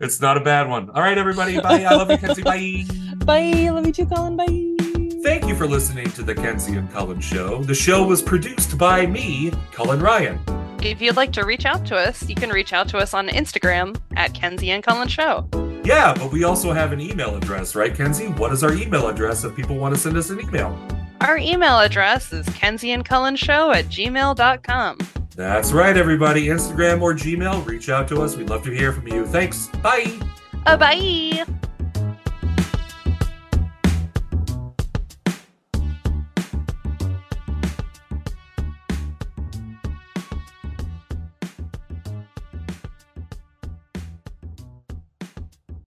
it's 0.00 0.20
not 0.20 0.36
a 0.36 0.40
bad 0.40 0.68
one. 0.68 0.88
All 0.90 1.02
right, 1.02 1.18
everybody. 1.18 1.60
Bye. 1.60 1.84
I 1.84 1.94
love 1.94 2.10
you, 2.10 2.18
Kenzie. 2.18 2.42
Bye. 2.42 2.84
Bye. 3.24 3.68
Love 3.70 3.86
you 3.86 3.92
too, 3.92 4.06
Cullen. 4.06 4.36
Bye. 4.36 4.75
Thank 5.26 5.48
you 5.48 5.56
for 5.56 5.66
listening 5.66 6.08
to 6.12 6.22
the 6.22 6.36
Kenzie 6.36 6.76
and 6.76 6.88
Cullen 6.92 7.20
Show. 7.20 7.60
The 7.64 7.74
show 7.74 8.06
was 8.06 8.22
produced 8.22 8.78
by 8.78 9.06
me, 9.06 9.50
Cullen 9.72 9.98
Ryan. 9.98 10.38
If 10.80 11.02
you'd 11.02 11.16
like 11.16 11.32
to 11.32 11.44
reach 11.44 11.64
out 11.66 11.84
to 11.86 11.96
us, 11.96 12.28
you 12.28 12.36
can 12.36 12.50
reach 12.50 12.72
out 12.72 12.88
to 12.90 12.98
us 12.98 13.12
on 13.12 13.26
Instagram 13.26 14.00
at 14.14 14.34
Kenzie 14.34 14.70
and 14.70 14.84
Cullen 14.84 15.08
Show. 15.08 15.48
Yeah, 15.84 16.14
but 16.14 16.30
we 16.30 16.44
also 16.44 16.72
have 16.72 16.92
an 16.92 17.00
email 17.00 17.34
address, 17.34 17.74
right, 17.74 17.92
Kenzie? 17.92 18.28
What 18.28 18.52
is 18.52 18.62
our 18.62 18.72
email 18.72 19.08
address 19.08 19.42
if 19.42 19.56
people 19.56 19.74
want 19.74 19.96
to 19.96 20.00
send 20.00 20.16
us 20.16 20.30
an 20.30 20.40
email? 20.40 20.78
Our 21.20 21.38
email 21.38 21.80
address 21.80 22.32
is 22.32 22.48
Kenzie 22.50 22.92
and 22.92 23.04
Cullen 23.04 23.34
Show 23.34 23.72
at 23.72 23.86
gmail.com. 23.86 24.98
That's 25.34 25.72
right, 25.72 25.96
everybody. 25.96 26.46
Instagram 26.46 27.02
or 27.02 27.14
Gmail, 27.14 27.66
reach 27.66 27.88
out 27.88 28.06
to 28.08 28.22
us. 28.22 28.36
We'd 28.36 28.48
love 28.48 28.62
to 28.62 28.70
hear 28.70 28.92
from 28.92 29.08
you. 29.08 29.26
Thanks. 29.26 29.66
Bye. 29.82 30.20
Uh, 30.66 30.76
bye. 30.76 31.44